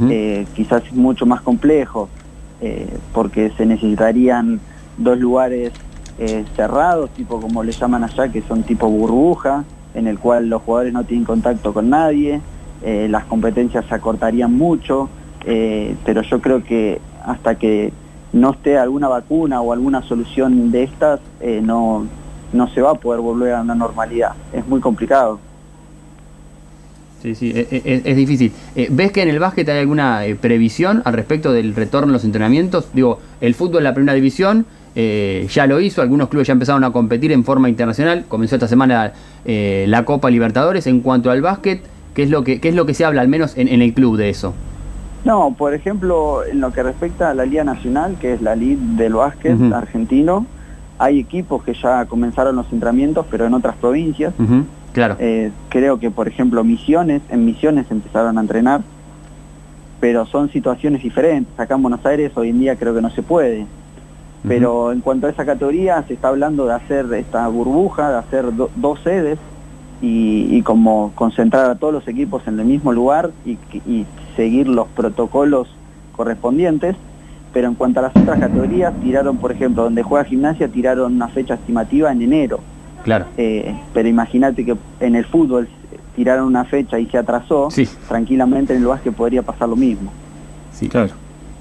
eh, 0.10 0.46
quizás 0.54 0.84
es 0.86 0.94
mucho 0.94 1.26
más 1.26 1.42
complejo, 1.42 2.10
eh, 2.62 2.88
porque 3.14 3.52
se 3.58 3.66
necesitarían 3.66 4.60
dos 4.98 5.18
lugares 5.18 5.72
cerrados, 6.56 7.12
tipo 7.12 7.40
como 7.40 7.64
le 7.64 7.72
llaman 7.72 8.04
allá, 8.04 8.28
que 8.30 8.42
son 8.42 8.64
tipo 8.64 8.90
burbuja, 8.90 9.64
en 9.98 10.08
el 10.08 10.20
cual 10.20 10.50
los 10.50 10.62
jugadores 10.62 10.94
no 10.94 11.04
tienen 11.04 11.26
contacto 11.26 11.74
con 11.74 11.90
nadie, 11.90 12.40
las 12.84 13.26
competencias 13.26 13.86
se 13.86 13.96
acortarían 13.96 14.54
mucho, 14.54 15.10
pero 16.06 16.22
yo 16.22 16.40
creo 16.40 16.64
que 16.64 17.02
hasta 17.26 17.56
que 17.56 17.92
no 18.32 18.52
esté 18.52 18.78
alguna 18.78 19.08
vacuna 19.08 19.60
o 19.62 19.74
alguna 19.74 20.04
solución 20.04 20.72
de 20.72 20.84
estas, 20.84 21.20
no, 21.64 22.06
no 22.54 22.68
se 22.70 22.82
va 22.82 22.92
a 22.92 22.96
poder 22.96 23.22
volver 23.22 23.54
a 23.54 23.62
una 23.62 23.76
normalidad. 23.76 24.34
Es 24.54 24.68
muy 24.68 24.80
complicado. 24.80 25.40
Sí, 27.22 27.34
sí, 27.34 27.52
e, 27.54 27.68
e, 27.72 28.02
es, 28.06 28.16
difícil. 28.16 28.52
Eh, 28.76 28.88
¿Ves 28.92 29.12
que 29.12 29.24
en 29.24 29.30
el 29.30 29.40
básquet 29.40 29.68
hay 29.70 29.80
alguna 29.80 30.26
eh, 30.26 30.36
previsión 30.36 31.02
al 31.04 31.14
respecto 31.14 31.52
del 31.52 31.74
retorno 31.76 32.10
a 32.10 32.14
los 32.14 32.24
entrenamientos? 32.24 32.90
Digo, 32.94 33.20
el 33.42 33.56
fútbol 33.56 33.80
en 33.80 33.84
la 33.86 33.94
primera 33.94 34.14
división 34.14 34.66
eh, 35.00 35.48
ya 35.50 35.68
lo 35.68 35.80
hizo, 35.80 36.02
algunos 36.02 36.28
clubes 36.28 36.48
ya 36.48 36.54
empezaron 36.54 36.84
a 36.84 36.92
competir 36.92 37.32
en 37.32 37.44
forma 37.44 37.70
internacional, 37.70 38.26
comenzó 38.28 38.56
esta 38.56 38.68
semana 38.68 39.14
la 39.46 40.04
Copa 40.04 40.30
Libertadores. 40.30 40.88
En 40.88 41.02
cuanto 41.02 41.30
al 41.30 41.42
básquet, 41.42 41.82
¿qué 42.16 42.24
es 42.24 42.32
lo 42.32 42.44
que, 42.44 42.60
qué 42.60 42.70
es 42.70 42.76
lo 42.76 42.86
que 42.88 42.96
se 42.96 43.06
habla 43.06 43.22
al 43.22 43.28
menos 43.28 43.58
en, 43.58 43.82
el 43.82 43.94
club 43.94 44.18
de 44.18 44.30
eso? 44.30 44.54
No, 45.24 45.54
por 45.58 45.74
ejemplo, 45.74 46.44
en 46.44 46.60
lo 46.60 46.74
que 46.74 46.82
respecta 46.82 47.30
a 47.30 47.34
la 47.34 47.46
Liga 47.46 47.64
Nacional, 47.64 48.18
que 48.20 48.34
es 48.34 48.42
la 48.42 48.56
Liga 48.56 48.82
del 48.98 49.14
básquet 49.14 49.56
argentino, 49.72 50.46
hay 51.00 51.20
equipos 51.20 51.64
que 51.64 51.74
ya 51.74 52.06
comenzaron 52.06 52.56
los 52.56 52.72
entrenamientos, 52.72 53.26
pero 53.30 53.46
en 53.46 53.54
otras 53.54 53.76
provincias. 53.76 54.34
Claro. 54.94 55.16
Eh, 55.20 55.52
creo 55.70 56.00
que, 56.00 56.10
por 56.10 56.28
ejemplo, 56.28 56.64
Misiones, 56.64 57.22
en 57.30 57.46
Misiones 57.46 57.86
empezaron 57.92 58.38
a 58.38 58.42
entrenar, 58.42 58.82
pero 60.00 60.26
son 60.26 60.50
situaciones 60.50 61.04
diferentes. 61.04 61.60
Acá 61.60 61.76
en 61.76 61.84
Buenos 61.84 62.04
Aires 62.06 62.32
hoy 62.36 62.50
en 62.50 62.60
día 62.60 62.76
creo 62.76 62.96
que 62.96 63.02
no 63.02 63.12
se 63.12 63.22
puede. 63.22 63.68
Pero 64.48 64.92
en 64.92 65.02
cuanto 65.02 65.28
a 65.28 65.30
esa 65.30 65.46
categoría, 65.46 66.04
se 66.08 66.14
está 66.14 66.30
hablando 66.30 66.66
de 66.68 66.74
hacer 66.74 67.12
esta 67.14 67.48
burbuja, 67.48 68.10
de 68.10 68.18
hacer 68.18 68.46
dos 68.76 69.00
sedes 69.04 69.40
y, 70.02 70.62
como 70.62 71.12
concentrar 71.16 71.70
a 71.70 71.76
todos 71.76 71.94
los 71.94 72.08
equipos 72.08 72.48
en 72.48 72.60
el 72.60 72.66
mismo 72.66 72.94
lugar 72.94 73.32
y 73.46 74.06
seguir 74.36 74.68
los 74.68 74.88
protocolos 74.90 75.68
correspondientes 76.16 76.96
pero 77.58 77.70
en 77.70 77.74
cuanto 77.74 78.00
a 78.00 78.04
las 78.04 78.16
otras 78.16 78.40
categorías, 78.40 78.94
tiraron, 79.02 79.38
por 79.38 79.52
ejemplo, 79.52 79.82
donde 79.82 80.04
juega 80.04 80.26
gimnasia, 80.26 80.68
tiraron 80.68 81.16
una 81.16 81.28
fecha 81.28 81.56
estimativa 81.56 82.12
en 82.12 82.22
enero. 82.22 82.60
Claro. 83.04 83.26
Eh, 83.36 83.76
pero 83.96 84.08
imagínate 84.08 84.64
que 84.64 84.76
en 85.00 85.16
el 85.16 85.26
fútbol 85.26 85.68
tiraron 86.16 86.46
una 86.46 86.66
fecha 86.66 87.00
y 87.00 87.08
se 87.08 87.18
atrasó, 87.18 87.70
tranquilamente 88.08 88.76
en 88.76 88.82
el 88.82 88.88
básquet 88.88 89.12
podría 89.12 89.42
pasar 89.42 89.70
lo 89.70 89.76
mismo. 89.76 90.12
Sí, 90.72 90.88
claro. 90.88 91.14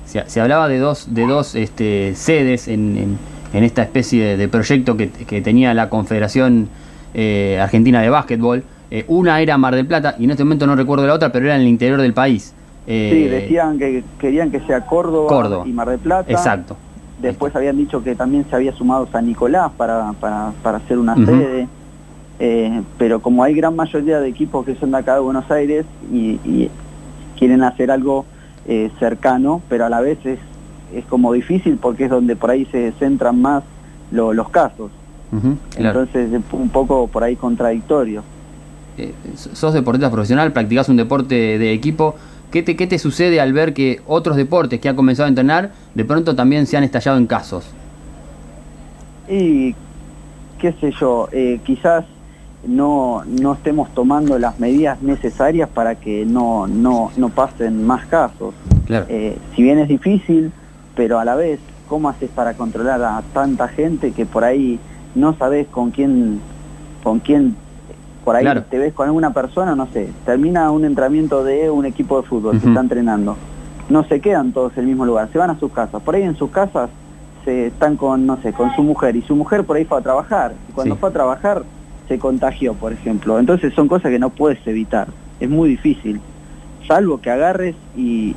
Se, 0.06 0.40
hablaba 0.40 0.68
de 0.68 0.78
dos, 0.78 1.14
de 1.14 1.26
dos 1.26 1.54
este, 1.54 2.14
sedes 2.14 2.68
en, 2.68 3.18
en 3.52 3.64
esta 3.64 3.82
especie 3.82 4.36
de 4.36 4.48
proyecto 4.48 4.96
que, 4.96 5.08
tenía 5.40 5.72
la 5.74 5.88
Confederación 5.88 6.68
eh, 7.14 7.58
Argentina 7.60 8.00
de 8.02 8.10
Básquetbol. 8.10 8.62
Eh, 8.90 9.04
una 9.08 9.40
era 9.40 9.58
Mar 9.58 9.74
del 9.74 9.86
Plata 9.86 10.14
y 10.18 10.24
en 10.24 10.30
este 10.30 10.44
momento 10.44 10.66
no 10.66 10.76
recuerdo 10.76 11.06
la 11.06 11.14
otra, 11.14 11.32
pero 11.32 11.46
era 11.46 11.56
en 11.56 11.62
el 11.62 11.68
interior 11.68 12.00
del 12.00 12.12
país. 12.12 12.54
Eh, 12.86 13.10
sí, 13.12 13.28
decían 13.28 13.78
que 13.78 14.04
querían 14.18 14.50
que 14.50 14.60
sea 14.60 14.82
Córdoba, 14.86 15.64
y 15.66 15.72
Mar 15.72 15.88
del 15.88 15.98
Plata. 15.98 16.30
Exacto. 16.30 16.76
Después 17.20 17.56
habían 17.56 17.78
dicho 17.78 18.04
que 18.04 18.14
también 18.14 18.44
se 18.48 18.54
había 18.54 18.72
sumado 18.72 19.08
San 19.10 19.26
Nicolás 19.26 19.72
para, 19.76 20.12
para, 20.20 20.52
para 20.62 20.76
hacer 20.76 20.98
una 20.98 21.16
sede. 21.16 21.66
pero 22.98 23.20
como 23.20 23.42
hay 23.42 23.54
gran 23.54 23.74
mayoría 23.74 24.20
de 24.20 24.28
equipos 24.28 24.66
que 24.66 24.74
son 24.74 24.90
de 24.90 24.98
acá 24.98 25.14
de 25.14 25.20
Buenos 25.20 25.50
Aires 25.50 25.86
y, 26.12 26.68
quieren 27.38 27.62
hacer 27.62 27.90
algo 27.90 28.24
cercano, 28.98 29.62
pero 29.68 29.86
a 29.86 29.88
la 29.88 30.00
vez 30.00 30.18
es 30.24 30.38
es 30.94 31.04
como 31.06 31.32
difícil 31.32 31.78
porque 31.80 32.04
es 32.04 32.10
donde 32.10 32.36
por 32.36 32.50
ahí 32.50 32.66
se 32.66 32.92
centran 32.92 33.40
más 33.40 33.62
los 34.10 34.48
casos. 34.50 34.90
Entonces 35.76 36.32
es 36.32 36.42
un 36.52 36.68
poco 36.70 37.08
por 37.08 37.24
ahí 37.24 37.36
contradictorio. 37.36 38.22
Eh, 38.96 39.12
sos 39.34 39.74
deportista 39.74 40.10
profesional, 40.10 40.52
practicás 40.52 40.88
un 40.88 40.96
deporte 40.96 41.58
de 41.58 41.72
equipo. 41.72 42.14
¿Qué 42.50 42.62
te, 42.62 42.76
¿Qué 42.76 42.86
te 42.86 42.98
sucede 42.98 43.40
al 43.40 43.52
ver 43.52 43.74
que 43.74 44.00
otros 44.06 44.36
deportes 44.36 44.80
que 44.80 44.88
han 44.88 44.96
comenzado 44.96 45.26
a 45.26 45.28
entrenar 45.28 45.72
de 45.94 46.04
pronto 46.04 46.34
también 46.34 46.66
se 46.66 46.76
han 46.76 46.84
estallado 46.84 47.18
en 47.18 47.26
casos? 47.26 47.66
Y 49.28 49.74
qué 50.58 50.72
sé 50.80 50.92
yo, 50.98 51.28
eh, 51.32 51.60
quizás 51.64 52.04
no, 52.68 53.22
no 53.26 53.54
estemos 53.54 53.88
tomando 53.94 54.38
las 54.38 54.58
medidas 54.58 55.02
necesarias 55.02 55.68
para 55.68 55.94
que 55.96 56.24
no, 56.26 56.66
no, 56.66 57.10
no 57.16 57.28
pasen 57.28 57.86
más 57.86 58.06
casos. 58.06 58.54
Eh, 58.88 59.38
si 59.54 59.62
bien 59.62 59.78
es 59.78 59.88
difícil, 59.88 60.52
pero 60.94 61.18
a 61.18 61.24
la 61.24 61.34
vez, 61.34 61.60
¿cómo 61.88 62.08
haces 62.08 62.30
para 62.30 62.54
controlar 62.54 63.02
a 63.02 63.22
tanta 63.32 63.68
gente 63.68 64.12
que 64.12 64.26
por 64.26 64.44
ahí 64.44 64.78
no 65.14 65.34
sabes 65.36 65.66
con 65.68 65.90
quién, 65.90 66.40
con 67.02 67.20
quién, 67.20 67.56
por 68.24 68.36
ahí 68.36 68.46
te 68.70 68.78
ves 68.78 68.92
con 68.92 69.06
alguna 69.06 69.32
persona, 69.32 69.74
no 69.74 69.86
sé, 69.92 70.10
termina 70.24 70.70
un 70.70 70.84
entrenamiento 70.84 71.44
de 71.44 71.70
un 71.70 71.86
equipo 71.86 72.20
de 72.20 72.28
fútbol, 72.28 72.60
se 72.60 72.68
está 72.68 72.80
entrenando, 72.80 73.36
no 73.88 74.04
se 74.04 74.20
quedan 74.20 74.52
todos 74.52 74.72
en 74.74 74.80
el 74.80 74.86
mismo 74.86 75.06
lugar, 75.06 75.28
se 75.32 75.38
van 75.38 75.50
a 75.50 75.58
sus 75.58 75.72
casas, 75.72 76.02
por 76.02 76.14
ahí 76.14 76.22
en 76.22 76.36
sus 76.36 76.50
casas 76.50 76.90
se 77.44 77.68
están 77.68 77.96
con, 77.96 78.26
no 78.26 78.36
sé, 78.42 78.52
con 78.52 78.74
su 78.74 78.82
mujer, 78.82 79.16
y 79.16 79.22
su 79.22 79.36
mujer 79.36 79.64
por 79.64 79.76
ahí 79.76 79.84
fue 79.84 79.98
a 79.98 80.02
trabajar, 80.02 80.52
y 80.68 80.72
cuando 80.72 80.96
fue 80.96 81.08
a 81.08 81.12
trabajar 81.12 81.62
se 82.08 82.18
contagió, 82.18 82.74
por 82.74 82.92
ejemplo, 82.92 83.38
entonces 83.38 83.74
son 83.74 83.88
cosas 83.88 84.10
que 84.10 84.18
no 84.18 84.30
puedes 84.30 84.64
evitar, 84.66 85.08
es 85.40 85.48
muy 85.48 85.68
difícil 85.68 86.20
salvo 86.86 87.20
que 87.20 87.30
agarres 87.30 87.74
y, 87.96 88.34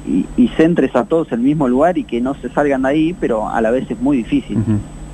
centres 0.58 0.96
a 0.96 1.06
todos 1.06 1.32
en 1.32 1.40
el 1.40 1.46
mismo 1.46 1.68
lugar 1.68 1.98
y 1.98 2.04
que 2.04 2.20
no 2.20 2.34
se 2.36 2.50
salgan 2.50 2.82
de 2.82 2.90
ahí, 2.90 3.16
pero 3.20 3.48
a 3.48 3.62
la 3.62 3.72
vez 3.72 3.90
es 3.90 4.00
muy 4.00 4.18
difícil. 4.18 4.58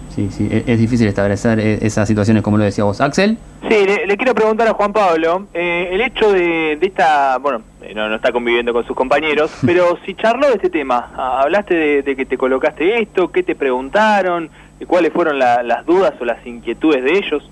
Sí, 0.09 0.29
sí, 0.31 0.47
e-, 0.49 0.63
es, 0.65 0.79
difícil 0.79 1.07
establecer 1.07 1.59
e-, 1.59 1.85
esas 1.85 2.07
situaciones 2.07 2.41
como 2.41 2.57
lo 2.57 2.63
decía 2.63 2.83
vos. 2.83 3.01
Axel. 3.01 3.37
Sí, 3.69 3.85
le, 4.07 4.17
quiero 4.17 4.33
preguntar 4.33 4.67
a 4.67 4.73
Juan 4.73 4.93
Pablo, 4.93 5.47
eh, 5.53 5.89
el 5.91 6.01
hecho 6.01 6.31
de, 6.31 6.79
esta, 6.81 7.37
bueno, 7.37 7.61
eh, 7.81 7.93
no, 7.93 8.07
no, 8.07 8.15
está 8.15 8.31
conviviendo 8.31 8.73
con 8.73 8.85
sus 8.85 8.95
compañeros, 8.95 9.51
pero 9.65 9.97
si 10.05 10.15
charló 10.15 10.47
de 10.47 10.53
este 10.53 10.69
tema, 10.69 11.11
ah, 11.15 11.41
hablaste 11.43 12.01
de, 12.01 12.15
que 12.15 12.25
te 12.25 12.37
colocaste 12.37 13.01
esto, 13.01 13.31
qué 13.31 13.43
te 13.43 13.55
preguntaron, 13.55 14.49
cuáles 14.87 15.11
fueron 15.11 15.37
las 15.37 15.85
dudas 15.85 16.13
o 16.19 16.25
las 16.25 16.45
inquietudes 16.45 17.03
de 17.03 17.17
ellos. 17.17 17.49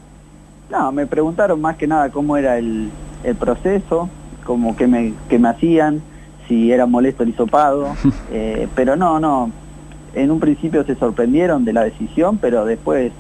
No, 0.74 0.92
me 0.92 1.06
preguntaron 1.06 1.62
más 1.62 1.77
que 1.77 1.86
nada 1.86 2.10
cómo 2.10 2.36
era 2.36 2.58
el, 2.58 2.89
el 3.24 3.36
proceso, 3.36 4.10
como 4.44 4.75
que 4.75 4.88
me, 4.88 5.13
que 5.30 5.38
me 5.38 5.50
hacían, 5.50 6.01
si 6.48 6.72
era 6.72 6.88
molesto 6.88 7.22
el 7.22 7.30
hisopado, 7.30 7.89
eh, 8.32 8.68
pero 8.74 8.96
no, 8.96 9.20
no, 9.20 9.51
en 10.15 10.32
un 10.32 10.39
principio 10.39 10.84
se 10.84 10.96
sorprendieron 10.96 11.63
de 11.63 11.74
la 11.74 11.84
decisión, 11.84 12.39
pero 12.39 12.65
después 12.65 13.12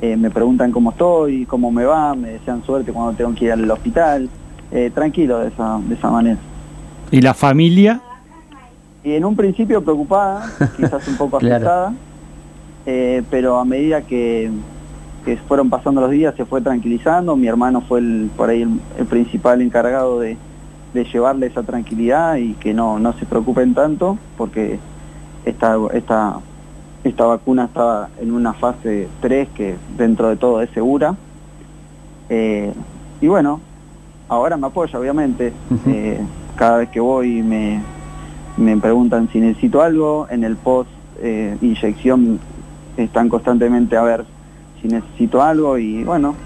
eh, 0.00 0.16
me 0.16 0.30
preguntan 0.30 0.72
cómo 0.72 0.92
estoy, 0.92 1.44
cómo 1.44 1.70
me 1.70 1.84
va, 1.84 2.14
me 2.14 2.30
desean 2.30 2.64
suerte 2.64 2.90
cuando 2.90 3.12
tengo 3.12 3.34
que 3.34 3.44
ir 3.44 3.52
al 3.52 3.70
hospital, 3.70 4.30
eh, 4.72 4.90
tranquilo 4.94 5.40
de 5.40 5.48
esa, 5.48 5.78
de 5.86 5.94
esa 5.96 6.10
manera. 6.10 6.38
¿Y 7.10 7.20
la 7.20 7.34
familia? 7.34 8.00
Y 9.04 9.12
en 9.12 9.26
un 9.26 9.36
principio 9.36 9.84
preocupada, 9.84 10.50
quizás 10.74 11.06
un 11.06 11.18
poco 11.18 11.36
asustada, 11.36 11.92
pero 13.30 13.58
a 13.58 13.64
medida 13.66 14.00
que, 14.00 14.50
que 15.24 15.36
fueron 15.36 15.70
pasando 15.70 16.00
los 16.00 16.10
días 16.10 16.34
se 16.36 16.44
fue 16.44 16.60
tranquilizando, 16.60 17.36
mi 17.36 17.46
hermano 17.46 17.80
fue 17.80 18.00
el, 18.00 18.30
por 18.36 18.50
ahí 18.50 18.62
el 18.62 19.06
principal 19.06 19.62
encargado 19.62 20.20
de, 20.20 20.36
de 20.92 21.04
llevarle 21.04 21.46
esa 21.46 21.62
tranquilidad 21.62 22.36
y 22.36 22.54
que 22.54 22.72
no, 22.72 22.98
no 22.98 23.12
se 23.14 23.26
preocupen 23.26 23.74
tanto 23.74 24.16
porque 24.36 24.78
esta, 25.44 25.76
esta, 25.92 26.38
esta 27.02 27.26
vacuna 27.26 27.64
estaba 27.64 28.08
en 28.20 28.32
una 28.32 28.54
fase 28.54 29.08
3 29.20 29.48
que 29.54 29.76
dentro 29.96 30.28
de 30.28 30.36
todo 30.36 30.62
es 30.62 30.70
segura. 30.70 31.14
Eh, 32.28 32.72
y 33.20 33.26
bueno, 33.26 33.60
ahora 34.28 34.56
me 34.56 34.68
apoya 34.68 34.98
obviamente. 34.98 35.52
Eh, 35.86 36.20
cada 36.56 36.78
vez 36.78 36.88
que 36.90 37.00
voy 37.00 37.42
me, 37.42 37.82
me 38.56 38.76
preguntan 38.76 39.28
si 39.32 39.40
necesito 39.40 39.82
algo. 39.82 40.28
En 40.30 40.44
el 40.44 40.56
post 40.56 40.88
eh, 41.20 41.56
inyección 41.60 42.38
están 42.96 43.28
constantemente 43.28 43.96
a 43.96 44.02
ver 44.02 44.24
si 44.84 44.88
necesito 44.88 45.42
algo 45.42 45.78
y 45.78 46.04
bueno, 46.04 46.36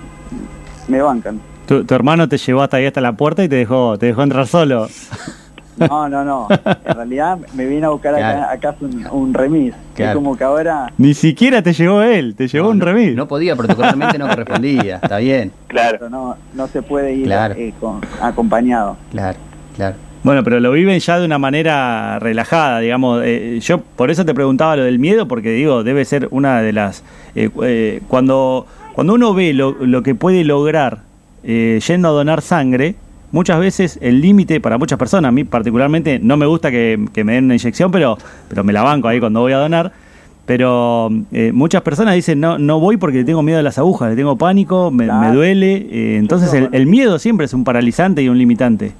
me 0.87 1.03
bancan. 1.03 1.41
Tu, 1.67 1.85
hermano 1.91 2.29
te 2.29 2.39
llevó 2.39 2.63
hasta 2.63 2.77
ahí 2.77 2.87
hasta 2.87 3.01
la 3.01 3.13
puerta 3.13 3.43
y 3.43 3.49
te 3.49 3.57
dejó, 3.57 3.99
te 3.99 4.07
dejó 4.07 4.23
entrar 4.23 4.47
solo. 4.47 4.89
No, 5.77 6.09
no, 6.09 6.25
no. 6.25 6.49
En 6.51 6.95
realidad 6.95 7.39
me 7.55 7.67
vine 7.67 7.87
a 7.87 7.91
buscar 7.91 8.15
acá, 8.15 8.75
un, 9.11 9.35
remis. 9.35 9.75
Es 9.97 10.15
como 10.15 10.37
que 10.37 10.45
ahora. 10.45 10.93
Ni 10.99 11.15
siquiera 11.15 11.63
te 11.63 11.73
llevó 11.73 12.03
él, 12.03 12.35
te 12.35 12.49
llevó 12.49 12.71
un 12.71 12.81
remis. 12.81 13.15
No 13.15 13.29
podía, 13.29 13.55
protocolarmente 13.55 14.19
no 14.19 14.29
correspondía. 14.29 14.97
Está 15.03 15.19
bien. 15.19 15.53
Claro. 15.67 16.09
no, 16.09 16.37
no 16.55 16.67
se 16.69 16.83
puede 16.83 17.15
ir 17.15 17.31
eh, 17.31 17.73
acompañado. 18.21 18.97
Claro, 19.11 19.39
claro. 19.77 19.97
Bueno, 20.23 20.43
pero 20.45 20.61
lo 20.61 20.73
viven 20.73 20.99
ya 20.99 21.19
de 21.19 21.25
una 21.25 21.39
manera 21.39 22.19
relajada, 22.19 22.81
digamos. 22.81 23.23
Eh, 23.25 23.61
yo 23.63 23.79
por 23.81 24.11
eso 24.11 24.25
te 24.25 24.35
preguntaba 24.35 24.77
lo 24.77 24.85
del 24.85 24.99
miedo, 24.99 25.29
porque 25.29 25.51
digo, 25.51 25.85
debe 25.85 26.05
ser 26.05 26.29
una 26.31 26.61
de 26.61 26.73
las. 26.73 27.05
Eh, 27.35 28.01
cuando, 28.09 28.67
cuando 28.95 29.15
uno 29.15 29.33
ve 29.35 29.53
lo, 29.53 29.77
lo 29.81 30.03
que 30.03 30.15
puede 30.15 30.45
lograr 30.45 31.09
eh, 31.45 31.81
yendo 31.87 32.09
a 32.09 32.11
donar 32.11 32.43
sangre, 32.43 32.97
muchas 33.31 33.61
veces 33.61 33.99
el 34.03 34.21
límite 34.21 34.61
para 34.61 34.77
muchas 34.77 34.99
personas, 34.99 35.29
a 35.29 35.33
mí 35.33 35.45
particularmente 35.45 36.19
no 36.19 36.37
me 36.37 36.47
gusta 36.47 36.71
que, 36.71 36.99
me 36.99 37.33
den 37.33 37.45
una 37.45 37.55
inyección, 37.55 37.91
pero, 37.91 38.19
pero 38.49 38.65
me 38.65 38.73
la 38.73 38.83
banco 38.83 39.09
ahí 39.09 39.21
cuando 39.21 39.41
voy 39.41 39.53
a 39.53 39.59
donar. 39.59 39.93
Pero 40.47 41.11
eh, 41.31 41.53
muchas 41.53 41.83
personas 41.83 42.15
dicen, 42.15 42.41
no, 42.41 42.59
no 42.59 42.81
voy 42.81 42.97
porque 42.97 43.23
tengo 43.23 43.43
miedo 43.43 43.59
a 43.59 43.63
las 43.63 43.77
agujas, 43.77 44.11
le 44.11 44.17
tengo 44.17 44.37
pánico, 44.37 44.91
me, 44.91 45.07
duele. 45.33 45.87
Eh, 45.91 46.17
entonces 46.17 46.69
el, 46.73 46.87
miedo 46.87 47.19
siempre 47.19 47.45
es 47.45 47.53
un 47.53 47.65
paralizante 47.65 48.23
y 48.23 48.31
un 48.31 48.39
limitante. 48.39 48.93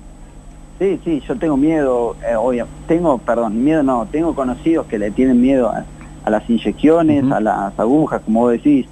Sí, 0.79 1.01
sí, 1.05 1.21
yo 1.27 1.37
tengo 1.37 1.57
miedo, 1.57 2.15
obvio, 2.39 2.67
tengo, 2.87 3.19
perdón, 3.19 3.65
miedo 3.65 3.83
no, 3.83 4.07
tengo 4.07 4.35
conocidos 4.35 4.87
que 4.87 4.99
le 4.99 5.11
tienen 5.11 5.41
miedo 5.41 5.71
a, 5.71 5.85
las 6.31 6.49
inyecciones, 6.49 7.25
a 7.33 7.41
las 7.41 7.79
agujas, 7.79 8.21
como 8.25 8.41
vos 8.41 8.53
decís. 8.53 8.87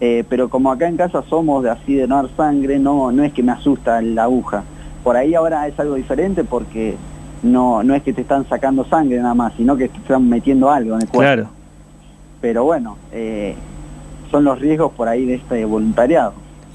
Eh, 0.00 0.24
pero 0.28 0.48
como 0.48 0.70
acá 0.70 0.88
en 0.88 0.96
casa 0.96 1.22
somos 1.28 1.62
de 1.64 1.70
así 1.70 1.94
de 1.94 2.06
no 2.06 2.16
dar 2.16 2.28
sangre, 2.36 2.78
no, 2.78 3.10
no 3.12 3.24
es 3.24 3.32
que 3.32 3.42
me 3.42 3.52
asusta 3.52 4.00
la 4.02 4.24
aguja. 4.24 4.62
Por 5.02 5.16
ahí 5.16 5.34
ahora 5.34 5.66
es 5.66 5.78
algo 5.78 5.94
diferente 5.94 6.44
porque 6.44 6.96
no, 7.42 7.82
no 7.82 7.94
es 7.94 8.02
que 8.02 8.12
te 8.12 8.22
están 8.22 8.48
sacando 8.48 8.84
sangre 8.84 9.18
nada 9.18 9.34
más, 9.34 9.52
sino 9.56 9.76
que 9.76 9.88
te 9.88 9.98
están 9.98 10.28
metiendo 10.28 10.70
algo 10.70 10.94
en 10.94 11.02
el 11.02 11.08
cuerpo. 11.08 11.18
Claro. 11.20 11.48
Pero 12.40 12.64
bueno, 12.64 12.96
eh, 13.12 13.54
son 14.30 14.44
los 14.44 14.58
riesgos 14.58 14.92
por 14.92 15.08
ahí 15.08 15.24
de 15.24 15.34
este 15.34 15.64
voluntariado. 15.64 16.34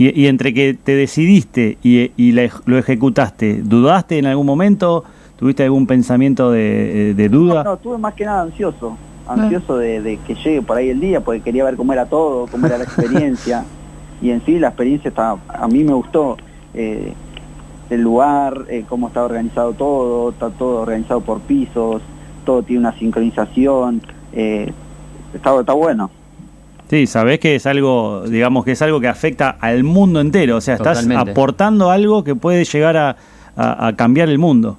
Y, 0.10 0.28
entre 0.28 0.54
que 0.54 0.74
te 0.74 0.96
decidiste 0.96 1.78
y, 1.84 2.32
lo 2.66 2.78
ejecutaste, 2.78 3.62
¿dudaste 3.62 4.18
en 4.18 4.26
algún 4.26 4.48
momento? 4.48 5.04
¿Tuviste 5.38 5.64
algún 5.64 5.86
pensamiento 5.86 6.52
de, 6.52 7.14
de 7.16 7.30
duda? 7.30 7.64
No, 7.64 7.72
no, 7.72 7.74
estuve 7.76 7.98
más 7.98 8.14
que 8.14 8.26
nada 8.26 8.42
ansioso 8.42 8.98
ansioso 9.28 9.78
de, 9.78 10.20
que 10.26 10.36
llegue 10.36 10.62
por 10.62 10.78
ahí 10.78 10.90
el 10.90 11.00
día, 11.00 11.22
porque 11.22 11.42
quería 11.42 11.64
ver 11.64 11.76
cómo 11.76 11.94
era 11.94 12.06
todo, 12.06 12.48
cómo 12.48 12.68
era 12.68 12.78
la 12.78 12.84
experiencia. 12.84 13.66
y 14.22 14.32
en 14.32 14.44
sí 14.46 14.60
la 14.60 14.70
experiencia 14.70 15.10
está, 15.10 15.38
a 15.48 15.68
mí 15.68 15.84
me 15.84 15.94
gustó 15.94 16.38
eh, 16.74 17.14
el 17.90 18.02
lugar, 18.02 18.66
eh, 18.70 18.86
cómo 18.88 19.08
está 19.08 19.24
organizado 19.24 19.74
todo, 19.74 20.30
está 20.32 20.50
todo 20.50 20.82
organizado 20.82 21.22
por 21.22 21.42
pisos, 21.42 22.02
todo 22.46 22.64
tiene 22.64 22.82
una 22.82 22.98
sincronización, 22.98 24.02
eh, 24.34 24.72
está, 25.34 25.60
está 25.60 25.74
bueno. 25.74 26.10
Sí, 26.92 27.08
sabés 27.08 27.40
que 27.40 27.56
es 27.56 27.66
algo, 27.66 28.24
digamos 28.28 28.66
que 28.66 28.74
es 28.74 28.82
algo 28.82 29.00
que 29.00 29.08
afecta 29.08 29.56
al 29.62 29.86
mundo 29.86 30.20
entero, 30.20 30.58
o 30.58 30.62
sea, 30.62 30.76
estás 30.76 31.08
aportando 31.16 31.90
algo 31.90 32.26
que 32.26 32.36
puede 32.36 32.66
llegar 32.66 32.98
a, 32.98 33.16
a 33.56 33.94
cambiar 33.96 34.28
el 34.28 34.38
mundo. 34.38 34.78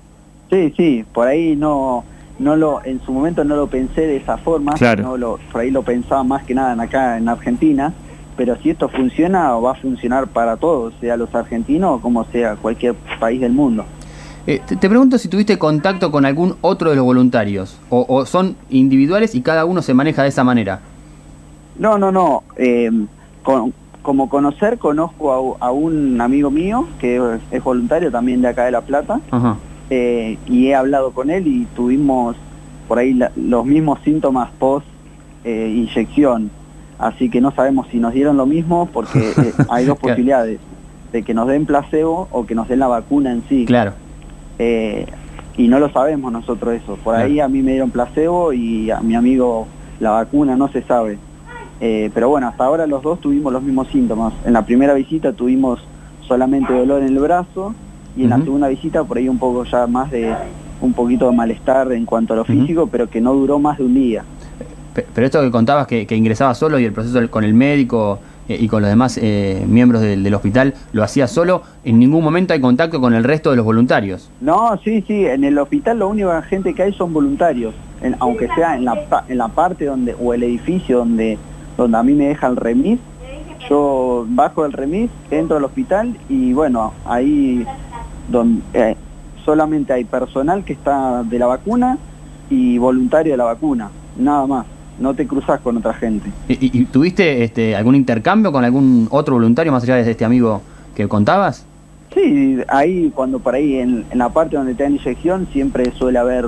Sí, 0.50 0.75
sí, 0.76 1.04
por 1.11 1.26
ahí 1.26 1.57
no, 1.57 2.04
no 2.38 2.54
lo 2.54 2.85
en 2.85 3.00
su 3.07 3.12
momento 3.12 3.45
no 3.45 3.57
lo 3.57 3.66
pensé 3.66 4.02
de 4.02 4.16
esa 4.16 4.37
forma, 4.37 4.75
no 4.99 5.16
lo, 5.16 5.38
por 5.50 5.62
ahí 5.62 5.71
lo 5.71 5.85
pensaba 5.85 6.23
más 6.23 6.45
que 6.45 6.54
nada 6.54 6.75
en 6.75 6.81
acá 6.81 7.16
en 7.16 7.31
Argentina, 7.31 7.95
pero 8.37 8.57
si 8.61 8.69
esto 8.69 8.90
funciona 8.90 9.52
va 9.52 9.73
a 9.73 9.75
funcionar 9.76 10.26
para 10.26 10.59
todos, 10.59 10.92
sea 11.00 11.16
los 11.16 11.35
argentinos 11.35 11.97
o 11.97 12.02
como 12.02 12.26
sea 12.26 12.57
cualquier 12.57 12.95
país 13.19 13.40
del 13.40 13.52
mundo. 13.52 13.87
Eh, 14.47 14.61
te, 14.66 14.76
pregunto 14.76 15.16
si 15.16 15.28
tuviste 15.28 15.59
contacto 15.59 16.11
con 16.11 16.26
algún 16.26 16.57
otro 16.61 16.90
de 16.90 16.97
los 16.97 17.07
voluntarios, 17.07 17.78
o, 17.88 18.26
son 18.26 18.54
individuales 18.69 19.35
y 19.35 19.40
cada 19.40 19.64
uno 19.64 19.81
se 19.81 19.95
maneja 19.95 20.25
de 20.25 20.28
esa 20.28 20.45
manera. 20.45 20.81
No, 21.79 21.99
no, 21.99 22.12
no. 22.12 22.43
eh, 22.57 22.91
con- 23.43 23.73
como 24.02 24.29
conocer, 24.29 24.79
conozco 24.79 25.57
a, 25.61 25.67
a 25.67 25.71
un 25.71 26.21
amigo 26.21 26.50
mío 26.50 26.88
que 26.99 27.17
es, 27.17 27.41
es 27.52 27.62
voluntario 27.62 28.11
también 28.11 28.43
de 28.43 28.49
acá 28.49 28.64
de 28.64 28.73
La 28.73 28.81
Plata 28.81 29.21
Ajá. 29.31 29.57
eh, 29.91 30.38
y 30.47 30.67
he 30.69 30.75
hablado 30.75 31.12
con 31.12 31.31
él 31.31 31.47
y 31.47 31.67
tuvimos 31.67 32.37
por 32.88 32.99
ahí 32.99 33.14
la- 33.14 33.31
los 33.37 33.64
mismos 33.64 34.00
síntomas 34.05 34.50
post 34.59 34.87
eh, 35.45 35.73
inyección. 35.75 36.50
Así 36.99 37.31
que 37.31 37.41
no 37.41 37.52
sabemos 37.52 37.87
si 37.91 37.99
nos 37.99 38.12
dieron 38.12 38.37
lo 38.37 38.45
mismo 38.47 38.87
porque 38.93 39.21
eh, 39.21 39.52
hay 39.71 39.85
dos 39.87 39.99
posibilidades, 39.99 40.59
de 41.12 41.23
que 41.23 41.33
nos 41.35 41.47
den 41.47 41.64
placebo 41.67 42.26
o 42.33 42.45
que 42.45 42.55
nos 42.57 42.69
den 42.69 42.79
la 42.81 42.88
vacuna 42.88 43.31
en 43.33 43.43
sí. 43.49 43.64
Claro. 43.67 43.93
Y 45.57 45.69
no 45.69 45.79
lo 45.79 45.91
sabemos 45.91 46.33
nosotros 46.33 46.75
eso. 46.75 46.97
Por 46.97 47.14
ahí 47.14 47.38
a 47.41 47.49
mí 47.49 47.61
me 47.62 47.73
dieron 47.73 47.91
placebo 47.91 48.52
y 48.52 48.91
a 48.91 49.00
mi 49.00 49.14
amigo 49.14 49.67
la 50.00 50.11
vacuna 50.11 50.57
no 50.57 50.69
se 50.69 50.83
sabe. 50.83 51.19
Eh, 51.85 52.11
pero 52.15 52.29
bueno, 52.29 52.47
hasta 52.47 52.65
ahora 52.65 52.87
los 52.87 53.03
dos 53.03 53.21
tuvimos 53.21 53.53
los 53.53 53.61
mismos 53.61 53.89
síntomas. 53.89 54.33
En 54.47 54.53
la 54.53 54.65
primera 54.65 54.95
visita 54.95 55.33
tuvimos 55.33 55.81
solamente 56.29 56.73
dolor 56.73 57.03
en 57.03 57.09
el 57.09 57.19
brazo 57.19 57.75
y 58.17 58.23
en 58.23 58.31
la 58.31 58.37
Ujú. 58.37 58.45
segunda 58.45 58.69
visita 58.69 59.03
por 59.03 59.19
ahí 59.19 59.29
un 59.29 59.39
poco 59.39 59.65
ya 59.65 59.89
más 59.89 60.09
de 60.12 60.33
un 60.81 60.93
poquito 60.93 61.29
de 61.29 61.37
malestar 61.37 61.91
en 61.93 62.05
cuanto 62.07 62.35
a 62.35 62.37
lo 62.37 62.45
físico, 62.45 62.87
pero 62.91 63.11
que 63.11 63.21
no 63.21 63.35
duró 63.35 63.59
más 63.59 63.79
de 63.79 63.85
un 63.85 63.95
día. 63.95 64.23
Pe- 64.95 65.05
Pero 65.12 65.25
esto 65.27 65.41
que 65.41 65.51
contabas 65.51 65.87
que, 65.89 66.07
que 66.07 66.15
ingresaba 66.17 66.55
solo 66.55 66.79
y 66.79 66.85
el 66.85 66.93
proceso 66.93 67.19
con 67.31 67.43
el 67.43 67.55
médico 67.55 68.21
eh, 68.49 68.59
y 68.61 68.69
con 68.69 68.83
los 68.83 68.91
demás 68.91 69.19
eh, 69.21 69.65
miembros 69.69 70.03
del, 70.03 70.23
del 70.23 70.35
hospital 70.35 70.75
lo 70.93 71.03
hacía 71.03 71.27
solo, 71.27 71.62
en 71.85 71.99
ningún 71.99 72.23
momento 72.23 72.53
hay 72.53 72.61
contacto 72.61 73.01
con 73.01 73.12
el 73.15 73.25
resto 73.25 73.51
de 73.51 73.57
los 73.57 73.65
voluntarios. 73.65 74.31
No, 74.41 74.79
sí, 74.85 75.03
sí, 75.07 75.25
en 75.27 75.43
el 75.45 75.59
hospital 75.59 75.99
lo 75.99 76.09
único 76.09 76.31
gente 76.43 76.75
que 76.75 76.83
hay 76.85 76.93
son 76.93 77.12
voluntarios, 77.12 77.75
en- 78.03 78.15
aunque 78.21 78.47
sea 78.55 78.77
en 78.77 78.85
la, 78.85 79.25
en 79.29 79.39
la 79.39 79.49
parte 79.49 79.85
donde, 79.87 80.15
o 80.21 80.33
el 80.35 80.43
edificio 80.45 80.99
donde, 80.99 81.39
donde 81.83 81.99
a 81.99 82.03
mí 82.03 82.12
me 82.15 82.29
deja 82.29 82.47
el 82.47 82.57
remis, 82.57 82.99
yo 83.69 84.25
bajo 84.29 84.62
del 84.65 84.73
remis, 84.73 85.11
entro 85.31 85.57
al 85.57 85.65
hospital 85.65 86.17
y 86.29 86.53
bueno, 86.53 86.93
ahí 87.07 87.65
donde, 88.29 88.62
eh, 88.75 88.97
solamente 89.45 89.93
hay 89.93 90.05
personal 90.05 90.65
que 90.65 90.73
está 90.73 91.23
de 91.23 91.39
la 91.39 91.47
vacuna 91.47 91.99
y 92.51 92.79
voluntario 92.79 93.33
de 93.33 93.37
la 93.37 93.45
vacuna, 93.45 93.91
nada 94.19 94.47
más, 94.47 94.67
no 94.99 95.15
te 95.15 95.27
cruzas 95.27 95.61
con 95.61 95.77
otra 95.77 95.95
gente. 95.95 96.31
¿Y, 96.49 96.55
y- 96.55 96.83
y 96.83 96.85
tuviste 96.87 97.45
este, 97.45 97.75
algún 97.75 97.95
intercambio 97.95 98.53
con 98.53 98.65
algún 98.65 99.09
otro 99.11 99.35
voluntario 99.35 99.73
más 99.73 99.83
allá 99.85 99.97
de 99.97 100.11
este 100.11 100.25
amigo 100.25 100.61
que 100.95 101.09
contabas? 101.09 101.65
Sí, 102.15 102.59
ahí 102.69 103.11
cuando 103.15 103.39
por 103.39 103.55
ahí 103.55 103.77
en, 103.79 104.05
en 104.11 104.19
la 104.19 104.29
parte 104.29 104.57
donde 104.57 104.75
te 104.75 104.83
dan 104.83 104.93
inyección 104.93 105.49
siempre 105.51 105.91
suele 105.93 106.19
haber 106.19 106.45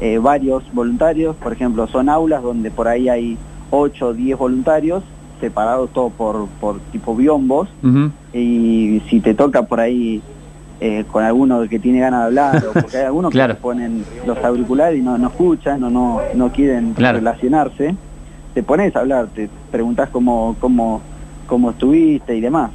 eh, 0.00 0.18
varios 0.18 0.64
voluntarios, 0.74 1.36
por 1.36 1.52
ejemplo 1.52 1.86
son 1.86 2.08
aulas 2.08 2.42
donde 2.42 2.70
por 2.72 2.88
ahí 2.88 3.08
hay 3.08 3.38
8 3.70 4.08
o 4.08 4.14
10 4.14 4.38
voluntarios 4.38 5.02
separados 5.40 5.90
todos 5.92 6.12
por, 6.12 6.46
por 6.60 6.78
tipo 6.92 7.14
biombos 7.14 7.68
y 8.32 9.02
si 9.08 9.20
te 9.20 9.34
toca 9.34 9.62
por 9.64 9.80
ahí 9.80 10.22
eh, 10.80 11.04
con 11.10 11.24
alguno 11.24 11.66
que 11.68 11.78
tiene 11.78 12.00
ganas 12.00 12.20
de 12.20 12.26
hablar 12.26 12.64
o 12.66 12.72
porque 12.80 12.98
hay 12.98 13.04
algunos 13.04 13.32
Claro. 13.32 13.54
que 13.54 13.56
se 13.58 13.62
ponen 13.62 14.04
los 14.26 14.38
auriculares 14.44 14.98
y 14.98 15.02
no, 15.02 15.16
no 15.18 15.28
escuchan 15.28 15.82
o 15.84 15.90
no, 15.90 16.20
no 16.34 16.50
quieren 16.52 16.92
Claro. 16.94 17.18
relacionarse, 17.18 17.94
te 18.54 18.62
pones 18.62 18.94
a 18.96 19.00
hablar, 19.00 19.28
te 19.34 19.48
preguntas 19.70 20.08
cómo, 20.10 20.56
cómo, 20.60 21.00
cómo 21.46 21.70
estuviste 21.70 22.36
y 22.36 22.40
demás. 22.40 22.70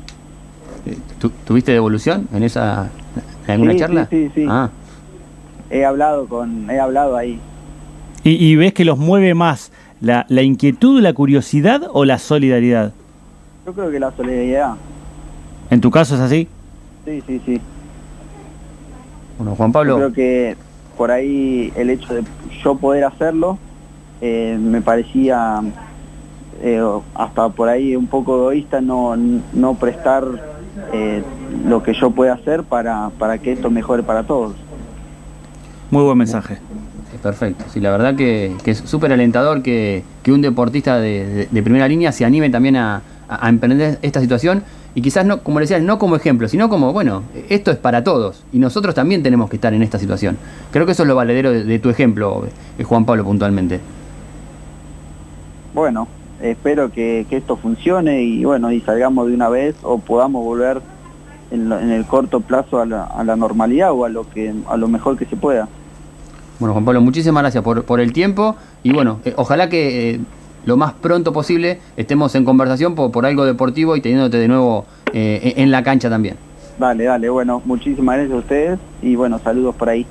Eh, 0.85 0.97
¿tu- 1.19 1.29
¿Tuviste 1.29 1.71
devolución 1.71 2.27
en 2.33 2.43
esa 2.43 2.89
en 3.47 3.51
alguna 3.53 3.73
Sí, 3.73 3.79
charla? 3.79 4.07
sí, 4.09 4.25
sí, 4.27 4.31
sí. 4.35 4.45
Ah, 4.49 4.69
He 5.69 5.85
hablado 5.85 6.27
con, 6.27 6.69
he 6.69 6.79
hablado 6.79 7.15
ahí. 7.17 7.39
¿Y, 8.23 8.31
y 8.45 8.55
ves 8.55 8.73
que 8.73 8.83
los 8.85 8.97
mueve 8.97 9.33
más 9.33 9.71
la, 10.01 10.25
la 10.29 10.41
inquietud, 10.41 10.99
la 11.01 11.13
curiosidad 11.13 11.83
o 11.93 12.05
la 12.05 12.17
solidaridad? 12.17 12.91
Yo 13.65 13.73
creo 13.73 13.91
que 13.91 13.99
la 13.99 14.11
solidaridad, 14.11 14.75
¿En 15.69 15.79
tu 15.79 15.89
caso 15.91 16.15
es 16.15 16.21
así? 16.21 16.47
sí, 17.05 17.23
sí, 17.25 17.41
sí. 17.45 17.61
bueno, 19.37 19.55
Juan 19.55 19.69
Yo 19.69 19.73
Pablo. 19.73 19.95
creo 19.97 20.13
que 20.13 20.57
por 20.97 21.11
ahí 21.11 21.71
el 21.75 21.89
hecho 21.89 22.13
de 22.13 22.23
yo 22.63 22.75
poder 22.75 23.05
hacerlo 23.05 23.57
eh, 24.21 24.57
me 24.59 24.81
parecía 24.81 25.61
eh, 26.61 26.83
hasta 27.15 27.49
por 27.49 27.69
ahí 27.69 27.95
un 27.95 28.07
poco 28.07 28.35
egoísta 28.35 28.81
no, 28.81 29.15
no 29.15 29.73
prestar 29.75 30.23
eh, 30.93 31.23
lo 31.65 31.81
que 31.81 31.93
yo 31.93 32.11
pueda 32.11 32.33
hacer 32.33 32.63
para, 32.63 33.09
para 33.17 33.37
que 33.39 33.53
esto 33.53 33.69
mejore 33.71 34.03
para 34.03 34.23
todos. 34.23 34.53
Muy 35.89 36.03
buen 36.03 36.17
mensaje. 36.17 36.59
Perfecto, 37.21 37.65
sí, 37.71 37.79
la 37.79 37.91
verdad 37.91 38.15
que, 38.15 38.55
que 38.63 38.71
es 38.71 38.79
súper 38.79 39.13
alentador 39.13 39.61
que, 39.61 40.03
un 40.27 40.41
deportista 40.41 40.99
de, 40.99 41.47
primera 41.51 41.87
línea 41.87 42.11
se 42.11 42.25
anime 42.25 42.49
también 42.49 42.77
a, 42.77 43.01
emprender 43.43 43.97
esta 44.01 44.19
situación 44.19 44.61
y 44.93 45.01
quizás 45.01 45.25
no, 45.25 45.41
como 45.41 45.59
le 45.59 45.63
decías, 45.63 45.81
no 45.81 45.97
como 45.97 46.17
ejemplo, 46.17 46.49
sino 46.49 46.67
como, 46.67 46.91
bueno, 46.91 47.23
esto 47.47 47.71
es 47.71 47.77
para 47.77 48.03
todos 48.03 48.43
y 48.51 48.59
nosotros 48.59 48.93
también 48.93 49.23
tenemos 49.23 49.49
que 49.49 49.55
estar 49.55 49.73
en 49.73 49.83
esta 49.83 49.99
situación. 49.99 50.37
Creo 50.71 50.85
que 50.85 50.91
eso 50.91 51.03
es 51.03 51.07
lo 51.07 51.15
valedero 51.15 51.51
de, 51.51 51.79
tu 51.79 51.89
ejemplo, 51.89 52.45
eh, 52.77 52.83
Juan 52.83 53.05
Pablo, 53.05 53.23
puntualmente. 53.23 53.79
Bueno, 55.73 56.09
espero 56.41 56.91
que, 56.91 57.25
esto 57.29 57.55
funcione 57.55 58.23
y 58.23 58.43
bueno, 58.43 58.71
y 58.71 58.81
salgamos 58.81 59.27
de 59.27 59.35
una 59.35 59.47
vez 59.47 59.75
o 59.83 59.99
podamos 59.99 60.43
volver 60.43 60.81
en 61.51 61.71
el 61.71 62.05
corto 62.05 62.41
plazo 62.41 62.81
a 62.81 62.85
la, 62.85 63.03
a 63.03 63.23
la 63.23 63.35
normalidad 63.35 63.91
o 63.91 64.05
a 64.05 64.09
lo 64.09 64.29
que 64.29 64.53
a 64.67 64.75
lo 64.75 64.87
mejor 64.87 65.17
que 65.17 65.25
se 65.25 65.37
pueda. 65.37 65.69
Bueno, 66.61 66.73
Juan 66.73 66.85
Pablo, 66.85 67.01
muchísimas 67.01 67.41
gracias 67.41 67.63
por, 67.63 67.83
por 67.85 67.99
el 67.99 68.13
tiempo 68.13 68.55
y 68.83 68.93
bueno, 68.93 69.19
eh, 69.25 69.33
ojalá 69.35 69.67
que 69.67 70.11
eh, 70.11 70.19
lo 70.63 70.77
más 70.77 70.93
pronto 70.93 71.33
posible 71.33 71.79
estemos 71.97 72.35
en 72.35 72.45
conversación 72.45 72.93
por, 72.93 73.11
por 73.11 73.25
algo 73.25 73.45
deportivo 73.45 73.95
y 73.95 74.01
teniéndote 74.01 74.37
de 74.37 74.47
nuevo 74.47 74.85
eh, 75.11 75.53
en 75.57 75.71
la 75.71 75.81
cancha 75.81 76.07
también. 76.07 76.35
Dale, 76.77 77.05
dale, 77.05 77.29
bueno, 77.29 77.63
muchísimas 77.65 78.15
gracias 78.15 78.35
a 78.35 78.39
ustedes 78.39 78.79
y 79.01 79.15
bueno, 79.15 79.39
saludos 79.39 79.73
por 79.73 79.89
ahí. 79.89 80.05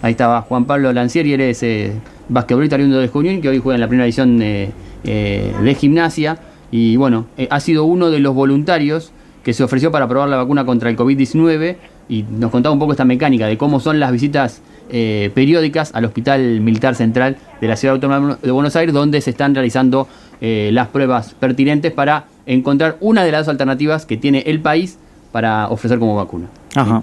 Ahí 0.00 0.12
estaba 0.12 0.40
Juan 0.40 0.64
Pablo 0.64 0.90
Lancieri, 0.90 1.34
eres 1.34 1.62
eh, 1.62 1.92
basquetbolista 2.30 2.76
oriundo 2.76 2.98
de 2.98 3.08
Junín, 3.08 3.42
que 3.42 3.50
hoy 3.50 3.58
juega 3.58 3.74
en 3.74 3.82
la 3.82 3.88
primera 3.88 4.06
edición 4.06 4.38
de, 4.38 4.70
eh, 5.04 5.52
de 5.62 5.74
gimnasia. 5.74 6.38
Y 6.70 6.96
bueno, 6.96 7.26
ha 7.50 7.60
sido 7.60 7.84
uno 7.84 8.10
de 8.10 8.20
los 8.20 8.34
voluntarios 8.34 9.12
que 9.42 9.52
se 9.52 9.62
ofreció 9.62 9.92
para 9.92 10.08
probar 10.08 10.30
la 10.30 10.38
vacuna 10.38 10.64
contra 10.64 10.88
el 10.88 10.96
COVID-19 10.96 11.76
y 12.08 12.22
nos 12.22 12.50
contaba 12.50 12.72
un 12.72 12.78
poco 12.78 12.92
esta 12.92 13.04
mecánica 13.04 13.46
de 13.46 13.58
cómo 13.58 13.80
son 13.80 14.00
las 14.00 14.10
visitas 14.10 14.62
eh, 14.90 15.30
periódicas 15.34 15.94
al 15.94 16.04
Hospital 16.04 16.60
Militar 16.60 16.94
Central 16.94 17.36
de 17.60 17.68
la 17.68 17.76
Ciudad 17.76 17.94
Autónoma 17.94 18.38
de 18.42 18.50
Buenos 18.50 18.76
Aires, 18.76 18.94
donde 18.94 19.20
se 19.20 19.30
están 19.30 19.54
realizando 19.54 20.08
eh, 20.40 20.70
las 20.72 20.88
pruebas 20.88 21.34
pertinentes 21.34 21.92
para 21.92 22.26
encontrar 22.46 22.96
una 23.00 23.24
de 23.24 23.32
las 23.32 23.48
alternativas 23.48 24.06
que 24.06 24.16
tiene 24.16 24.40
el 24.46 24.60
país 24.60 24.98
para 25.32 25.68
ofrecer 25.68 25.98
como 25.98 26.14
vacuna. 26.14 26.46
Ajá. 26.74 27.02